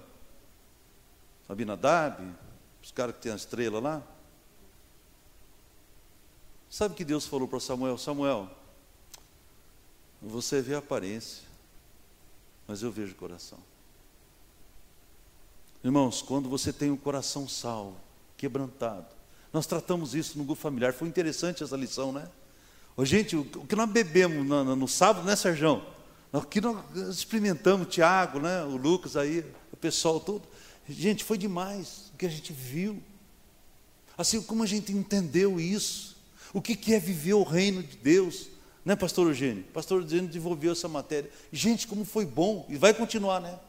Abinadab, 1.48 2.24
os 2.84 2.92
caras 2.92 3.16
que 3.16 3.22
têm 3.22 3.32
a 3.32 3.36
estrela 3.36 3.80
lá. 3.80 4.04
Sabe 6.70 6.94
que 6.94 7.04
Deus 7.04 7.26
falou 7.26 7.48
para 7.48 7.60
Samuel? 7.60 7.98
Samuel, 7.98 8.50
você 10.22 10.62
vê 10.62 10.76
a 10.76 10.80
aparência, 10.80 11.44
mas 12.68 12.84
eu 12.84 12.92
vejo 12.92 13.14
o 13.14 13.16
coração. 13.16 13.58
Irmãos, 15.84 16.22
quando 16.22 16.48
você 16.48 16.72
tem 16.72 16.92
o 16.92 16.94
um 16.94 16.98
coração 16.98 17.48
salvo, 17.48 17.98
quebrantado, 18.38 19.08
nós 19.52 19.66
tratamos 19.66 20.14
isso 20.14 20.38
no 20.38 20.44
grupo 20.44 20.62
familiar, 20.62 20.94
foi 20.94 21.08
interessante 21.08 21.64
essa 21.64 21.76
lição, 21.76 22.12
né? 22.12 22.30
Ô, 22.96 23.04
gente, 23.04 23.36
o 23.36 23.46
que 23.46 23.76
nós 23.76 23.90
bebemos 23.90 24.46
no, 24.46 24.76
no 24.76 24.88
sábado, 24.88 25.26
né, 25.26 25.36
Sérgio? 25.36 25.82
O 26.32 26.42
que 26.42 26.62
nós 26.62 26.86
experimentamos, 27.08 27.88
o 27.88 27.90
Tiago, 27.90 28.40
né, 28.40 28.64
o 28.64 28.76
Lucas 28.78 29.16
aí, 29.16 29.44
o 29.72 29.78
pessoal 29.78 30.20
todo. 30.20 30.44
Gente, 30.88 31.24
foi 31.24 31.38
demais 31.38 32.12
o 32.14 32.18
que 32.18 32.26
a 32.26 32.30
gente 32.30 32.54
viu. 32.54 33.02
Assim 34.18 34.42
como 34.42 34.62
a 34.62 34.68
gente 34.68 34.92
entendeu 34.92 35.60
isso. 35.60 36.19
O 36.54 36.62
que, 36.62 36.94
é 36.94 37.00
viver 37.00 37.34
o 37.34 37.44
reino 37.44 37.84
de 37.84 37.98
Deus. 37.98 38.48
Né, 38.84 38.96
pastor 38.96 39.28
Eugênio? 39.28 39.64
Pastor 39.74 40.02
Eugênio 40.02 40.28
desenvolveu 40.28 40.72
essa 40.72 40.88
matéria. 40.88 41.30
Gente, 41.52 41.88
como 41.88 42.06
foi 42.06 42.26
bom. 42.26 42.66
E 42.70 42.78
vai 42.78 42.94
continuar, 42.94 43.40
né? 43.40 43.60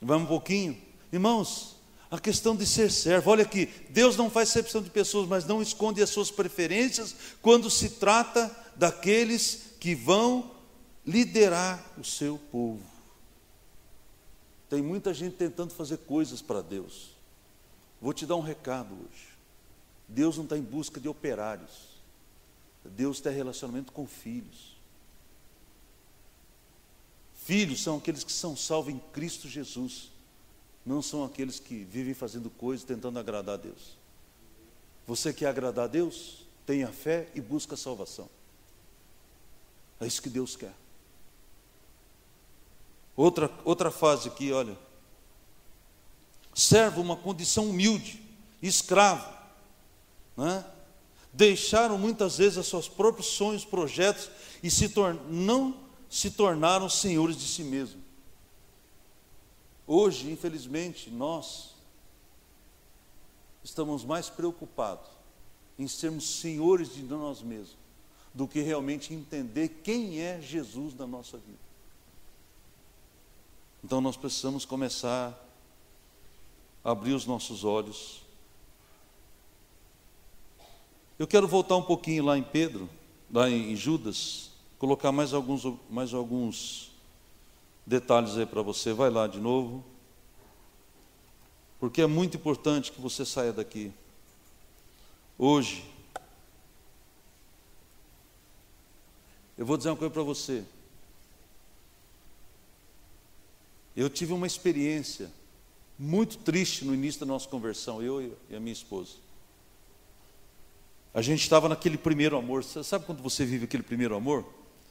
Vamos 0.00 0.24
um 0.24 0.28
pouquinho. 0.28 0.76
Irmãos, 1.12 1.76
a 2.10 2.18
questão 2.18 2.56
de 2.56 2.66
ser 2.66 2.90
servo. 2.90 3.30
Olha 3.30 3.42
aqui, 3.42 3.68
Deus 3.90 4.16
não 4.16 4.30
faz 4.30 4.48
exceção 4.48 4.82
de 4.82 4.90
pessoas, 4.90 5.28
mas 5.28 5.44
não 5.44 5.60
esconde 5.60 6.02
as 6.02 6.10
suas 6.10 6.30
preferências 6.30 7.14
quando 7.42 7.70
se 7.70 7.90
trata 7.90 8.50
daqueles 8.76 9.74
que 9.78 9.94
vão 9.94 10.50
liderar 11.06 11.84
o 11.98 12.04
seu 12.04 12.38
povo. 12.50 12.82
Tem 14.68 14.82
muita 14.82 15.14
gente 15.14 15.36
tentando 15.36 15.72
fazer 15.72 15.98
coisas 15.98 16.42
para 16.42 16.60
Deus. 16.60 17.10
Vou 18.00 18.12
te 18.12 18.26
dar 18.26 18.36
um 18.36 18.40
recado 18.40 18.94
hoje. 18.94 19.27
Deus 20.08 20.36
não 20.36 20.44
está 20.44 20.56
em 20.56 20.62
busca 20.62 20.98
de 20.98 21.08
operários. 21.08 21.98
Deus 22.84 23.20
tem 23.20 23.32
relacionamento 23.32 23.92
com 23.92 24.06
filhos. 24.06 24.76
Filhos 27.44 27.82
são 27.82 27.98
aqueles 27.98 28.24
que 28.24 28.32
são 28.32 28.56
salvos 28.56 28.92
em 28.92 28.98
Cristo 29.12 29.48
Jesus. 29.48 30.10
Não 30.84 31.02
são 31.02 31.24
aqueles 31.24 31.58
que 31.60 31.84
vivem 31.84 32.14
fazendo 32.14 32.48
coisas 32.48 32.84
tentando 32.84 33.18
agradar 33.18 33.54
a 33.54 33.58
Deus. 33.58 33.96
Você 35.06 35.32
quer 35.32 35.46
agradar 35.46 35.84
a 35.84 35.88
Deus? 35.88 36.44
Tenha 36.66 36.88
fé 36.88 37.28
e 37.34 37.40
busca 37.40 37.74
a 37.74 37.78
salvação. 37.78 38.28
É 40.00 40.06
isso 40.06 40.22
que 40.22 40.30
Deus 40.30 40.56
quer. 40.56 40.74
Outra, 43.16 43.50
outra 43.64 43.90
fase 43.90 44.28
aqui, 44.28 44.52
olha. 44.52 44.78
Servo 46.54 47.00
uma 47.00 47.16
condição 47.16 47.70
humilde, 47.70 48.22
escravo. 48.62 49.37
Né? 50.38 50.64
Deixaram 51.32 51.98
muitas 51.98 52.38
vezes 52.38 52.56
os 52.56 52.68
seus 52.68 52.88
próprios 52.88 53.26
sonhos, 53.26 53.64
projetos 53.64 54.30
e 54.62 54.70
se 54.70 54.88
não 55.28 55.76
se 56.08 56.30
tornaram 56.30 56.88
senhores 56.88 57.36
de 57.36 57.46
si 57.46 57.64
mesmos. 57.64 58.02
Hoje, 59.84 60.30
infelizmente, 60.30 61.10
nós 61.10 61.74
estamos 63.64 64.04
mais 64.04 64.30
preocupados 64.30 65.08
em 65.76 65.88
sermos 65.88 66.28
senhores 66.40 66.94
de 66.94 67.02
nós 67.02 67.42
mesmos 67.42 67.76
do 68.32 68.46
que 68.46 68.60
realmente 68.60 69.12
entender 69.12 69.80
quem 69.82 70.20
é 70.20 70.40
Jesus 70.40 70.94
na 70.94 71.06
nossa 71.06 71.36
vida. 71.38 71.58
Então 73.82 74.00
nós 74.00 74.16
precisamos 74.16 74.64
começar 74.64 75.36
a 76.84 76.90
abrir 76.90 77.14
os 77.14 77.26
nossos 77.26 77.64
olhos. 77.64 78.27
Eu 81.18 81.26
quero 81.26 81.48
voltar 81.48 81.76
um 81.76 81.82
pouquinho 81.82 82.24
lá 82.24 82.38
em 82.38 82.44
Pedro, 82.44 82.88
lá 83.28 83.50
em 83.50 83.74
Judas, 83.74 84.52
colocar 84.78 85.10
mais 85.10 85.34
alguns, 85.34 85.64
mais 85.90 86.14
alguns 86.14 86.92
detalhes 87.84 88.36
aí 88.36 88.46
para 88.46 88.62
você. 88.62 88.92
Vai 88.92 89.10
lá 89.10 89.26
de 89.26 89.40
novo. 89.40 89.84
Porque 91.80 92.00
é 92.00 92.06
muito 92.06 92.36
importante 92.36 92.92
que 92.92 93.00
você 93.00 93.24
saia 93.24 93.52
daqui. 93.52 93.92
Hoje. 95.36 95.84
Eu 99.56 99.66
vou 99.66 99.76
dizer 99.76 99.90
uma 99.90 99.96
coisa 99.96 100.14
para 100.14 100.22
você. 100.22 100.64
Eu 103.96 104.08
tive 104.08 104.32
uma 104.32 104.46
experiência 104.46 105.32
muito 105.98 106.38
triste 106.38 106.84
no 106.84 106.94
início 106.94 107.18
da 107.18 107.26
nossa 107.26 107.48
conversão, 107.48 108.00
eu 108.00 108.36
e 108.48 108.54
a 108.54 108.60
minha 108.60 108.72
esposa. 108.72 109.27
A 111.18 111.20
gente 111.20 111.40
estava 111.40 111.68
naquele 111.68 111.98
primeiro 111.98 112.36
amor. 112.36 112.62
Sabe 112.62 113.04
quando 113.04 113.20
você 113.20 113.44
vive 113.44 113.64
aquele 113.64 113.82
primeiro 113.82 114.14
amor? 114.14 114.44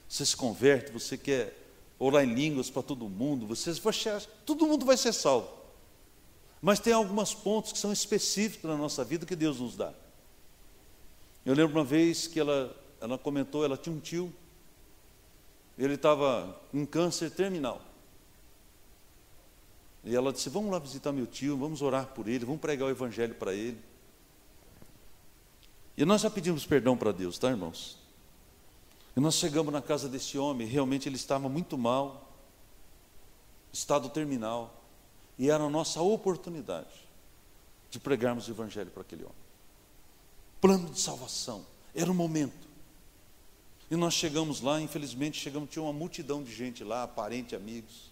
Você 0.09 0.25
se 0.25 0.35
converte, 0.35 0.91
você 0.91 1.17
quer 1.17 1.57
orar 1.97 2.21
em 2.21 2.33
línguas 2.33 2.69
para 2.69 2.83
todo 2.83 3.07
mundo, 3.07 3.47
você 3.47 3.71
vai 3.71 3.93
todo 4.45 4.67
mundo 4.67 4.85
vai 4.85 4.97
ser 4.97 5.13
salvo. 5.13 5.47
Mas 6.61 6.81
tem 6.81 6.91
alguns 6.91 7.33
pontos 7.33 7.71
que 7.71 7.77
são 7.77 7.93
específicos 7.93 8.69
na 8.69 8.75
nossa 8.75 9.05
vida 9.05 9.25
que 9.25 9.37
Deus 9.37 9.61
nos 9.61 9.77
dá. 9.77 9.93
Eu 11.45 11.53
lembro 11.53 11.77
uma 11.77 11.85
vez 11.85 12.27
que 12.27 12.41
ela, 12.41 12.75
ela 12.99 13.17
comentou, 13.17 13.63
ela 13.63 13.77
tinha 13.77 13.95
um 13.95 13.99
tio, 14.01 14.29
ele 15.77 15.93
estava 15.93 16.59
com 16.73 16.85
câncer 16.85 17.31
terminal. 17.31 17.81
E 20.03 20.13
ela 20.13 20.33
disse: 20.33 20.49
Vamos 20.49 20.71
lá 20.73 20.79
visitar 20.79 21.13
meu 21.13 21.25
tio, 21.25 21.55
vamos 21.55 21.81
orar 21.81 22.07
por 22.07 22.27
ele, 22.27 22.43
vamos 22.43 22.59
pregar 22.59 22.85
o 22.89 22.91
evangelho 22.91 23.35
para 23.35 23.53
ele. 23.53 23.77
E 25.97 26.05
nós 26.05 26.21
já 26.21 26.29
pedimos 26.29 26.65
perdão 26.65 26.95
para 26.95 27.11
Deus, 27.11 27.39
tá, 27.39 27.49
irmãos? 27.49 27.97
E 29.15 29.19
nós 29.19 29.33
chegamos 29.33 29.73
na 29.73 29.81
casa 29.81 30.07
desse 30.07 30.37
homem, 30.37 30.67
realmente 30.67 31.09
ele 31.09 31.15
estava 31.15 31.49
muito 31.49 31.75
mal, 31.75 32.31
estado 33.73 34.07
terminal, 34.09 34.83
e 35.39 35.49
era 35.49 35.63
a 35.63 35.69
nossa 35.69 35.99
oportunidade 35.99 37.07
de 37.89 37.99
pregarmos 37.99 38.47
o 38.47 38.51
evangelho 38.51 38.91
para 38.91 39.01
aquele 39.01 39.23
homem. 39.23 39.35
Plano 40.61 40.89
de 40.91 40.99
salvação, 40.99 41.65
era 41.95 42.11
o 42.11 42.13
momento. 42.13 42.67
E 43.89 43.95
nós 43.95 44.13
chegamos 44.13 44.61
lá, 44.61 44.79
infelizmente 44.79 45.39
chegamos, 45.39 45.69
tinha 45.71 45.81
uma 45.81 45.93
multidão 45.93 46.43
de 46.43 46.53
gente 46.53 46.83
lá, 46.83 47.07
parente, 47.07 47.55
amigos. 47.55 48.11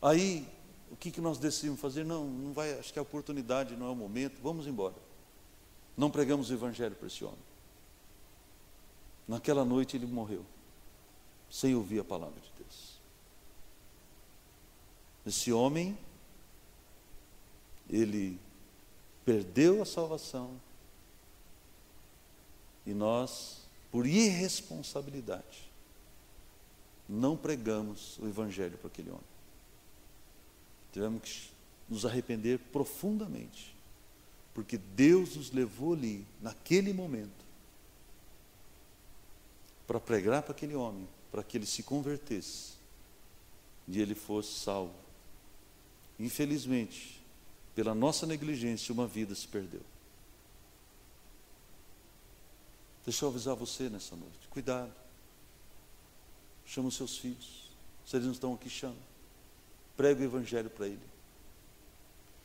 Aí 0.00 0.48
o 0.90 0.96
que, 0.96 1.10
que 1.10 1.20
nós 1.20 1.36
decidimos 1.36 1.78
fazer? 1.78 2.04
Não, 2.04 2.24
não 2.24 2.52
vai, 2.54 2.78
acho 2.78 2.90
que 2.90 2.98
a 2.98 3.02
oportunidade 3.02 3.76
não 3.76 3.88
é 3.88 3.90
o 3.90 3.96
momento, 3.96 4.40
vamos 4.42 4.66
embora. 4.66 5.03
Não 5.96 6.10
pregamos 6.10 6.50
o 6.50 6.54
evangelho 6.54 6.94
para 6.94 7.06
esse 7.06 7.24
homem. 7.24 7.38
Naquela 9.26 9.64
noite 9.64 9.96
ele 9.96 10.06
morreu, 10.06 10.44
sem 11.50 11.74
ouvir 11.74 12.00
a 12.00 12.04
palavra 12.04 12.40
de 12.40 12.50
Deus. 12.58 12.98
Esse 15.26 15.52
homem, 15.52 15.96
ele 17.88 18.38
perdeu 19.24 19.80
a 19.80 19.86
salvação 19.86 20.60
e 22.86 22.92
nós, 22.92 23.62
por 23.90 24.06
irresponsabilidade, 24.06 25.70
não 27.08 27.36
pregamos 27.36 28.18
o 28.18 28.26
evangelho 28.26 28.76
para 28.78 28.88
aquele 28.88 29.10
homem. 29.10 29.22
Tivemos 30.92 31.22
que 31.22 31.50
nos 31.88 32.04
arrepender 32.04 32.58
profundamente, 32.72 33.73
porque 34.54 34.78
Deus 34.78 35.34
nos 35.34 35.50
levou 35.50 35.94
ali, 35.94 36.24
naquele 36.40 36.92
momento, 36.92 37.44
para 39.86 39.98
pregar 39.98 40.42
para 40.42 40.52
aquele 40.52 40.76
homem, 40.76 41.08
para 41.30 41.42
que 41.42 41.58
ele 41.58 41.66
se 41.66 41.82
convertesse 41.82 42.74
e 43.88 44.00
ele 44.00 44.14
fosse 44.14 44.60
salvo. 44.60 44.94
Infelizmente, 46.18 47.20
pela 47.74 47.94
nossa 47.94 48.24
negligência, 48.24 48.92
uma 48.92 49.08
vida 49.08 49.34
se 49.34 49.48
perdeu. 49.48 49.82
Deixa 53.04 53.24
eu 53.24 53.28
avisar 53.28 53.56
você 53.56 53.90
nessa 53.90 54.14
noite. 54.14 54.48
Cuidado. 54.48 54.92
Chama 56.64 56.88
os 56.88 56.96
seus 56.96 57.18
filhos. 57.18 57.70
Se 58.06 58.16
eles 58.16 58.26
não 58.26 58.32
estão 58.32 58.54
aqui, 58.54 58.70
chama. 58.70 58.96
Prega 59.96 60.20
o 60.20 60.24
Evangelho 60.24 60.70
para 60.70 60.86
ele. 60.86 61.02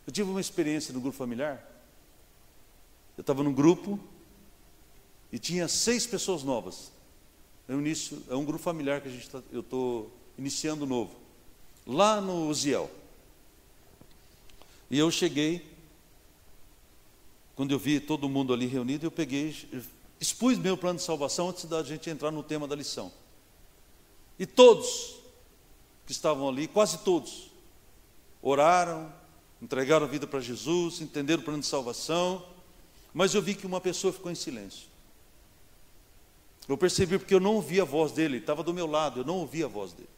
Eu 0.06 0.12
tive 0.12 0.30
uma 0.30 0.42
experiência 0.42 0.94
no 0.94 1.00
grupo 1.00 1.16
familiar. 1.16 1.64
Eu 3.20 3.22
estava 3.22 3.44
num 3.44 3.52
grupo 3.52 4.00
e 5.30 5.38
tinha 5.38 5.68
seis 5.68 6.08
pessoas 6.08 6.42
novas. 6.42 6.90
É 7.68 7.76
um, 7.76 7.82
início, 7.82 8.24
é 8.30 8.34
um 8.34 8.46
grupo 8.46 8.64
familiar 8.64 9.02
que 9.02 9.10
a 9.10 9.12
gente 9.12 9.30
tá, 9.30 9.44
eu 9.52 9.60
estou 9.60 10.10
iniciando 10.38 10.86
novo. 10.86 11.14
Lá 11.86 12.22
no 12.22 12.48
Uziel. 12.48 12.90
E 14.90 14.98
eu 14.98 15.12
cheguei, 15.12 15.70
quando 17.58 17.72
eu 17.72 17.78
vi 17.78 18.00
todo 18.00 18.30
mundo 18.30 18.54
ali 18.54 18.66
reunido, 18.68 19.06
eu 19.06 19.12
peguei, 19.12 19.54
expus 20.18 20.58
meu 20.58 20.78
plano 20.78 20.98
de 20.98 21.04
salvação 21.04 21.50
antes 21.50 21.66
da 21.66 21.84
gente 21.84 22.10
entrar 22.10 22.32
no 22.32 22.42
tema 22.42 22.70
da 22.70 22.74
lição. 22.74 23.12
E 24.40 24.46
todos 24.46 25.18
que 26.06 26.14
estavam 26.14 26.48
ali, 26.48 26.70
quase 26.70 27.00
todos, 27.00 27.52
oraram, 28.42 29.14
entregaram 29.62 30.06
a 30.06 30.10
vida 30.10 30.26
para 30.26 30.40
Jesus, 30.40 31.02
entenderam 31.02 31.42
o 31.42 31.44
plano 31.44 31.60
de 31.60 31.68
salvação, 31.68 32.58
mas 33.14 33.34
eu 33.34 33.42
vi 33.42 33.56
que 33.56 33.66
uma 33.66 33.82
pessoa 33.82 34.14
ficou 34.14 34.32
em 34.32 34.36
silêncio. 34.36 34.88
Eu 36.68 36.78
percebi 36.78 37.18
porque 37.18 37.34
eu 37.34 37.40
não 37.40 37.56
ouvi 37.56 37.82
a 37.82 37.84
voz 37.84 38.12
dele, 38.12 38.36
ele 38.36 38.44
estava 38.44 38.62
do 38.62 38.74
meu 38.74 38.86
lado, 38.86 39.22
eu 39.22 39.26
não 39.26 39.38
ouvi 39.38 39.64
a 39.64 39.68
voz 39.68 39.92
dele. 39.92 40.10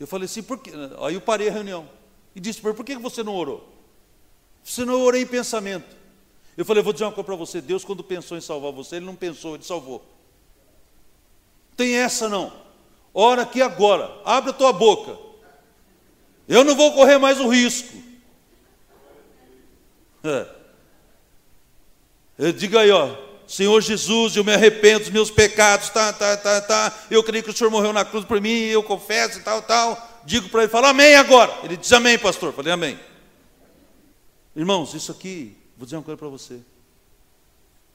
Eu 0.00 0.06
falei 0.06 0.26
assim, 0.26 0.42
por 0.42 0.58
quê? 0.58 0.72
Aí 1.00 1.14
eu 1.14 1.20
parei 1.20 1.48
a 1.48 1.52
reunião 1.52 1.88
e 2.34 2.40
disse 2.40 2.60
por 2.60 2.84
que 2.84 2.96
você 2.96 3.22
não 3.22 3.34
orou? 3.34 3.68
Você 4.64 4.84
não 4.84 5.00
orei 5.00 5.22
em 5.22 5.26
pensamento. 5.26 5.96
Eu 6.56 6.64
falei, 6.64 6.82
vou 6.82 6.92
dizer 6.92 7.04
uma 7.04 7.12
coisa 7.12 7.26
para 7.26 7.36
você, 7.36 7.60
Deus 7.60 7.84
quando 7.84 8.02
pensou 8.02 8.36
em 8.36 8.40
salvar 8.40 8.72
você, 8.72 8.96
Ele 8.96 9.06
não 9.06 9.14
pensou, 9.14 9.54
Ele 9.54 9.62
salvou. 9.62 10.04
Tem 11.76 11.94
essa 11.94 12.28
não. 12.28 12.52
Ora 13.14 13.42
aqui 13.42 13.62
agora, 13.62 14.20
abre 14.24 14.50
a 14.50 14.52
tua 14.52 14.72
boca. 14.72 15.16
Eu 16.48 16.64
não 16.64 16.74
vou 16.74 16.92
correr 16.94 17.18
mais 17.18 17.38
o 17.38 17.48
risco. 17.48 18.07
Digo 22.56 22.78
aí, 22.78 22.90
ó, 22.90 23.16
Senhor 23.48 23.80
Jesus, 23.80 24.36
eu 24.36 24.44
me 24.44 24.52
arrependo 24.52 25.00
dos 25.00 25.10
meus 25.10 25.30
pecados, 25.30 25.88
tá, 25.88 26.12
tá, 26.12 26.36
tá, 26.36 26.60
tá. 26.60 27.06
Eu 27.10 27.24
creio 27.24 27.42
que 27.42 27.50
o 27.50 27.56
Senhor 27.56 27.70
morreu 27.70 27.92
na 27.92 28.04
cruz 28.04 28.24
por 28.24 28.40
mim, 28.40 28.50
eu 28.50 28.82
confesso 28.82 29.38
e 29.38 29.42
tal, 29.42 29.62
tal. 29.62 30.22
Digo 30.24 30.50
para 30.50 30.64
ele, 30.64 30.70
fala 30.70 30.90
amém 30.90 31.14
agora. 31.14 31.64
Ele 31.64 31.76
diz 31.76 31.90
amém, 31.92 32.18
pastor. 32.18 32.52
Falei 32.52 32.72
amém. 32.72 33.00
Irmãos, 34.54 34.92
isso 34.92 35.10
aqui, 35.10 35.56
vou 35.76 35.86
dizer 35.86 35.96
uma 35.96 36.02
coisa 36.02 36.18
para 36.18 36.28
você. 36.28 36.60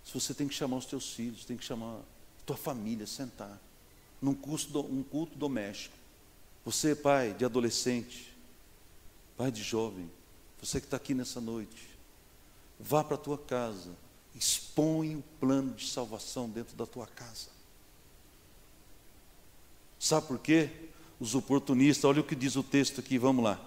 Se 0.03 0.13
você 0.13 0.33
tem 0.33 0.47
que 0.47 0.55
chamar 0.55 0.77
os 0.77 0.85
teus 0.85 1.13
filhos, 1.13 1.45
tem 1.45 1.55
que 1.55 1.63
chamar 1.63 1.97
a 1.97 2.45
tua 2.45 2.57
família, 2.57 3.05
sentar 3.05 3.61
num 4.19 4.33
culto, 4.33 4.79
um 4.79 5.03
culto 5.03 5.37
doméstico. 5.37 5.95
Você, 6.65 6.95
pai 6.95 7.33
de 7.33 7.45
adolescente, 7.45 8.33
pai 9.37 9.51
de 9.51 9.61
jovem, 9.61 10.09
você 10.61 10.79
que 10.79 10.87
está 10.87 10.97
aqui 10.97 11.13
nessa 11.13 11.39
noite, 11.39 11.92
vá 12.83 13.03
para 13.03 13.15
a 13.15 13.19
tua 13.19 13.37
casa, 13.37 13.91
expõe 14.35 15.15
o 15.15 15.23
plano 15.39 15.73
de 15.73 15.87
salvação 15.87 16.49
dentro 16.49 16.75
da 16.75 16.85
tua 16.85 17.07
casa. 17.07 17.47
Sabe 19.97 20.27
por 20.27 20.39
quê? 20.39 20.69
Os 21.19 21.33
oportunistas, 21.33 22.03
olha 22.03 22.19
o 22.19 22.23
que 22.23 22.35
diz 22.35 22.55
o 22.55 22.63
texto 22.63 22.99
aqui, 22.99 23.17
vamos 23.17 23.43
lá. 23.43 23.59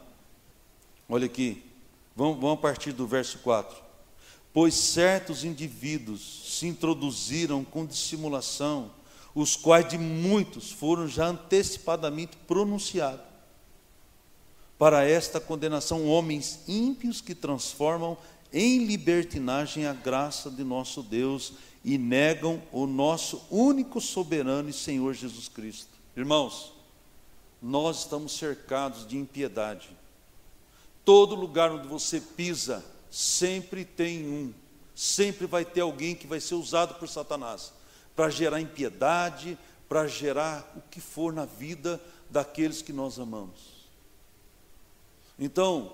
Olha 1.08 1.26
aqui, 1.26 1.64
vamos, 2.14 2.38
vamos 2.38 2.58
a 2.58 2.60
partir 2.60 2.92
do 2.92 3.06
verso 3.06 3.38
4. 3.38 3.84
Pois 4.52 4.74
certos 4.74 5.44
indivíduos 5.44 6.58
se 6.58 6.66
introduziram 6.66 7.64
com 7.64 7.86
dissimulação 7.86 8.90
os 9.34 9.54
quais 9.54 9.88
de 9.88 9.98
muitos 9.98 10.72
foram 10.72 11.06
já 11.06 11.26
antecipadamente 11.26 12.36
pronunciados. 12.48 13.24
Para 14.78 15.04
esta 15.04 15.40
condenação, 15.40 16.06
homens 16.06 16.60
ímpios 16.68 17.20
que 17.20 17.34
transformam 17.34 18.16
em 18.58 18.86
libertinagem 18.86 19.84
a 19.84 19.92
graça 19.92 20.50
de 20.50 20.64
nosso 20.64 21.02
Deus 21.02 21.52
e 21.84 21.98
negam 21.98 22.62
o 22.72 22.86
nosso 22.86 23.44
único 23.50 24.00
soberano 24.00 24.70
e 24.70 24.72
Senhor 24.72 25.12
Jesus 25.12 25.46
Cristo. 25.46 25.90
Irmãos, 26.16 26.72
nós 27.60 27.98
estamos 27.98 28.32
cercados 28.32 29.06
de 29.06 29.18
impiedade. 29.18 29.90
Todo 31.04 31.34
lugar 31.34 31.70
onde 31.70 31.86
você 31.86 32.18
pisa, 32.18 32.82
sempre 33.10 33.84
tem 33.84 34.26
um, 34.26 34.54
sempre 34.94 35.46
vai 35.46 35.62
ter 35.62 35.82
alguém 35.82 36.14
que 36.14 36.26
vai 36.26 36.40
ser 36.40 36.54
usado 36.54 36.94
por 36.94 37.10
Satanás 37.10 37.74
para 38.16 38.30
gerar 38.30 38.58
impiedade, 38.58 39.58
para 39.86 40.08
gerar 40.08 40.72
o 40.74 40.80
que 40.90 40.98
for 40.98 41.30
na 41.30 41.44
vida 41.44 42.00
daqueles 42.30 42.80
que 42.80 42.90
nós 42.90 43.18
amamos. 43.18 43.86
Então, 45.38 45.92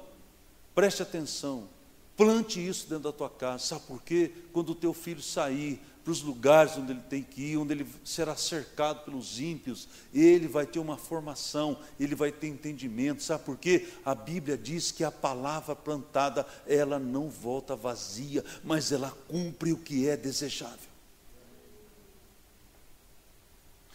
preste 0.77 1.03
atenção, 1.03 1.68
plante 2.16 2.64
isso 2.66 2.88
dentro 2.88 3.05
da 3.05 3.12
tua 3.12 3.31
casa, 3.31 3.64
sabe 3.64 3.83
por 3.87 4.03
quê? 4.03 4.31
Quando 4.53 4.70
o 4.70 4.75
teu 4.75 4.92
filho 4.92 5.22
sair 5.22 5.81
para 6.05 6.11
os 6.11 6.22
lugares 6.22 6.77
onde 6.77 6.92
ele 6.92 7.01
tem 7.01 7.22
que 7.22 7.53
ir, 7.53 7.57
onde 7.57 7.72
ele 7.72 7.87
será 8.05 8.35
cercado 8.37 9.05
pelos 9.05 9.38
ímpios, 9.38 9.88
ele 10.12 10.48
vai 10.48 10.66
ter 10.66 10.79
uma 10.79 10.96
formação, 10.96 11.79
ele 11.98 12.14
vai 12.14 12.33
ter 12.33 12.48
entendimento, 12.48 13.22
sabe 13.22 13.44
por 13.44 13.57
quê? 13.57 13.88
A 14.05 14.14
Bíblia 14.14 14.59
diz 14.59 14.90
que 14.90 15.05
a 15.05 15.12
palavra 15.12 15.77
plantada, 15.77 16.46
ela 16.66 16.98
não 16.98 17.31
volta 17.31 17.77
vazia, 17.77 18.44
mas 18.64 18.90
ela 18.90 19.16
cumpre 19.29 19.72
o 19.72 19.79
que 19.79 20.09
é 20.09 20.16
desejável. 20.16 20.91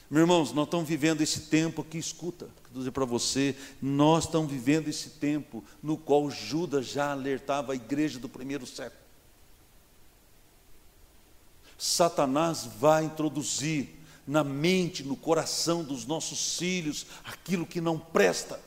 Meus 0.09 0.21
irmãos, 0.21 0.53
nós 0.53 0.67
estamos 0.67 0.87
vivendo 0.87 1.21
esse 1.21 1.41
tempo 1.41 1.81
aqui, 1.81 1.97
escuta, 1.97 2.45
vou 2.71 2.79
dizer 2.79 2.91
para 2.91 3.03
você, 3.03 3.53
nós 3.81 4.23
estamos 4.23 4.49
vivendo 4.49 4.87
esse 4.87 5.09
tempo 5.11 5.61
no 5.83 5.97
qual 5.97 6.31
Judas 6.31 6.85
já 6.85 7.11
alertava 7.11 7.73
a 7.73 7.75
igreja 7.75 8.17
do 8.17 8.29
primeiro 8.29 8.65
século. 8.65 9.01
Satanás 11.77 12.69
vai 12.79 13.03
introduzir 13.03 13.89
na 14.25 14.45
mente, 14.45 15.03
no 15.03 15.17
coração 15.17 15.83
dos 15.83 16.05
nossos 16.05 16.57
filhos 16.57 17.05
aquilo 17.25 17.65
que 17.65 17.81
não 17.81 17.99
presta. 17.99 18.61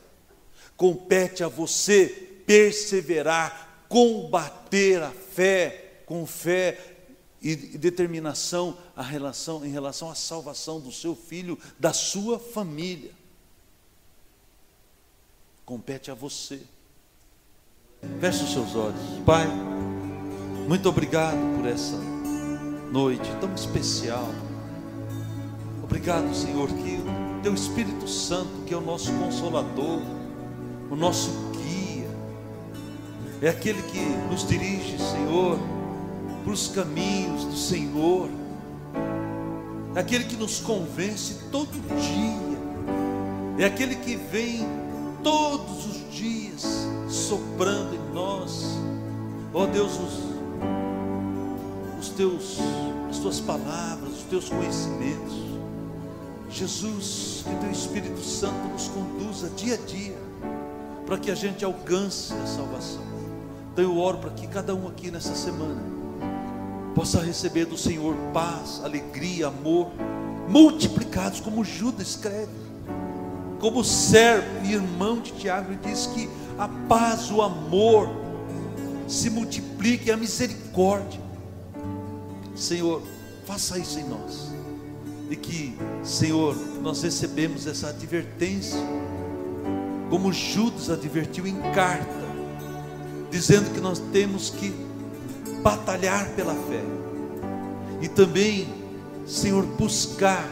Compete 0.77 1.43
a 1.43 1.49
você 1.49 2.43
perseverar, 2.47 3.85
combater 3.89 5.03
a 5.03 5.11
fé, 5.11 6.03
com 6.05 6.27
fé 6.27 7.00
e 7.43 7.57
determinação 7.57 8.77
a 8.95 9.03
relação, 9.03 9.65
em 9.65 9.71
relação 9.71 10.11
à 10.11 10.15
salvação 10.15 10.79
do 10.79 10.93
seu 10.93 11.17
filho, 11.17 11.59
da 11.79 11.93
sua 11.93 12.39
família. 12.39 13.13
Compete 15.65 16.11
a 16.11 16.15
você. 16.15 16.61
Feche 18.21 18.45
os 18.45 18.53
seus 18.53 18.75
olhos. 18.75 19.01
Pai, 19.25 19.47
muito 20.69 20.89
obrigado 20.89 21.39
por 21.57 21.67
essa 21.67 21.97
noite 22.93 23.29
tão 23.41 23.55
especial. 23.55 24.29
Obrigado, 25.83 26.35
Senhor, 26.35 26.69
que 26.69 26.97
o 26.97 27.43
Teu 27.43 27.55
Espírito 27.55 28.07
Santo, 28.07 28.65
que 28.67 28.75
é 28.75 28.77
o 28.77 28.81
nosso 28.81 29.13
consolador, 29.15 30.03
o 30.91 30.97
nosso 30.97 31.31
guia, 31.53 32.09
é 33.41 33.49
aquele 33.49 33.83
que 33.83 34.01
nos 34.31 34.47
dirige, 34.47 34.99
Senhor 34.99 35.80
para 36.43 36.53
os 36.53 36.69
caminhos 36.69 37.45
do 37.45 37.57
Senhor, 37.57 38.29
é 39.95 40.01
aquele 40.01 40.25
que 40.25 40.37
nos 40.37 40.61
convence 40.61 41.35
todo 41.51 41.71
dia, 41.71 42.59
é 43.59 43.65
aquele 43.65 43.97
que 43.97 44.17
vem 44.17 44.67
todos 45.23 45.87
os 45.87 46.11
dias 46.15 46.65
soprando 47.09 47.95
em 47.95 48.15
nós, 48.15 48.79
ó 49.53 49.65
oh, 49.65 49.67
Deus, 49.67 49.93
os, 49.99 50.31
os 51.99 52.09
teus, 52.11 52.59
as 53.11 53.19
tuas 53.19 53.41
palavras, 53.41 54.13
os 54.13 54.23
teus 54.25 54.49
conhecimentos. 54.49 55.41
Jesus, 56.49 57.45
que 57.45 57.55
teu 57.61 57.71
Espírito 57.71 58.21
Santo 58.21 58.69
nos 58.73 58.89
conduza 58.89 59.51
dia 59.51 59.75
a 59.75 59.77
dia, 59.77 60.19
para 61.07 61.17
que 61.17 61.31
a 61.31 61.35
gente 61.35 61.65
alcance 61.65 62.33
a 62.33 62.47
salvação. 62.47 63.03
Então 63.73 63.85
eu 63.85 63.97
oro 63.99 64.19
para 64.19 64.31
que 64.31 64.47
cada 64.47 64.75
um 64.75 64.89
aqui 64.89 65.11
nessa 65.11 65.35
semana 65.35 66.00
possa 67.01 67.23
receber 67.23 67.65
do 67.65 67.79
Senhor 67.79 68.15
paz, 68.31 68.83
alegria, 68.85 69.47
amor, 69.47 69.91
multiplicados, 70.47 71.41
como 71.41 71.65
Judas 71.65 72.09
escreve, 72.09 72.53
como 73.59 73.83
servo 73.83 74.67
e 74.67 74.75
irmão 74.75 75.19
de 75.19 75.33
Tiago, 75.33 75.75
diz 75.83 76.05
que 76.09 76.29
a 76.59 76.69
paz, 76.69 77.31
o 77.31 77.41
amor 77.41 78.07
se 79.09 79.31
multiplique, 79.31 80.11
a 80.11 80.17
misericórdia. 80.19 81.19
Senhor, 82.55 83.01
faça 83.47 83.79
isso 83.79 83.99
em 83.99 84.05
nós, 84.05 84.53
e 85.31 85.37
que, 85.37 85.75
Senhor, 86.05 86.55
nós 86.83 87.01
recebemos 87.03 87.67
essa 87.67 87.89
advertência, 87.89 88.79
como 90.11 90.31
Judas 90.35 90.91
advertiu 90.91 91.47
em 91.47 91.57
carta, 91.73 92.29
dizendo 93.31 93.73
que 93.73 93.81
nós 93.81 93.99
temos 94.13 94.51
que 94.51 94.90
batalhar 95.63 96.29
pela 96.31 96.55
fé 96.55 96.83
e 98.01 98.09
também, 98.09 98.67
Senhor, 99.27 99.65
buscar 99.65 100.49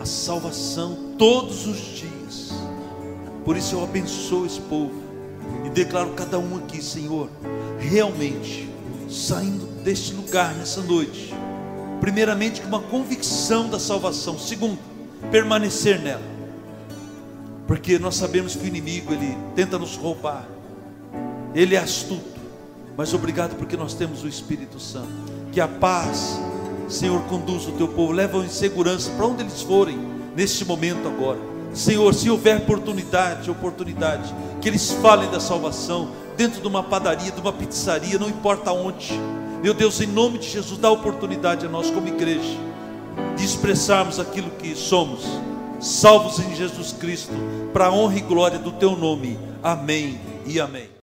a 0.00 0.04
salvação 0.04 1.14
todos 1.18 1.66
os 1.66 1.78
dias. 1.78 2.52
Por 3.44 3.56
isso 3.56 3.74
eu 3.74 3.82
abençoo 3.82 4.46
esse 4.46 4.60
povo 4.60 4.94
e 5.64 5.70
declaro 5.70 6.10
cada 6.10 6.38
um 6.38 6.56
aqui, 6.56 6.82
Senhor, 6.82 7.28
realmente 7.78 8.68
saindo 9.08 9.66
deste 9.82 10.14
lugar 10.14 10.54
nessa 10.54 10.80
noite. 10.80 11.34
Primeiramente, 12.00 12.60
com 12.60 12.68
uma 12.68 12.80
convicção 12.80 13.68
da 13.68 13.78
salvação. 13.78 14.38
Segundo, 14.38 14.78
permanecer 15.30 16.00
nela. 16.00 16.22
Porque 17.66 17.98
nós 17.98 18.16
sabemos 18.16 18.56
que 18.56 18.64
o 18.64 18.66
inimigo, 18.66 19.12
ele 19.12 19.36
tenta 19.54 19.78
nos 19.78 19.96
roubar. 19.96 20.48
Ele 21.54 21.74
é 21.74 21.78
astuto. 21.78 22.39
Mas 22.96 23.14
obrigado 23.14 23.56
porque 23.56 23.76
nós 23.76 23.94
temos 23.94 24.22
o 24.22 24.28
Espírito 24.28 24.78
Santo. 24.78 25.08
Que 25.52 25.60
a 25.60 25.68
paz, 25.68 26.38
Senhor, 26.88 27.20
conduz 27.22 27.66
o 27.66 27.72
teu 27.72 27.88
povo, 27.88 28.12
leva 28.12 28.38
em 28.38 28.48
segurança 28.48 29.10
para 29.12 29.26
onde 29.26 29.42
eles 29.42 29.62
forem 29.62 29.98
neste 30.36 30.64
momento 30.64 31.08
agora. 31.08 31.38
Senhor, 31.72 32.12
se 32.14 32.28
houver 32.28 32.58
oportunidade, 32.58 33.50
oportunidade, 33.50 34.34
que 34.60 34.68
eles 34.68 34.90
falem 34.90 35.30
da 35.30 35.40
salvação 35.40 36.10
dentro 36.36 36.60
de 36.60 36.66
uma 36.66 36.82
padaria, 36.82 37.30
de 37.30 37.40
uma 37.40 37.52
pizzaria, 37.52 38.18
não 38.18 38.28
importa 38.28 38.72
onde. 38.72 39.12
Meu 39.62 39.74
Deus, 39.74 40.00
em 40.00 40.06
nome 40.06 40.38
de 40.38 40.48
Jesus, 40.48 40.78
dá 40.78 40.90
oportunidade 40.90 41.66
a 41.66 41.68
nós 41.68 41.90
como 41.90 42.08
igreja 42.08 42.70
de 43.36 43.44
expressarmos 43.44 44.18
aquilo 44.18 44.50
que 44.50 44.74
somos, 44.74 45.22
salvos 45.80 46.38
em 46.38 46.54
Jesus 46.54 46.92
Cristo, 46.92 47.32
para 47.72 47.86
a 47.86 47.92
honra 47.92 48.16
e 48.16 48.20
glória 48.20 48.58
do 48.58 48.72
teu 48.72 48.96
nome. 48.96 49.38
Amém 49.62 50.20
e 50.46 50.60
amém. 50.60 50.90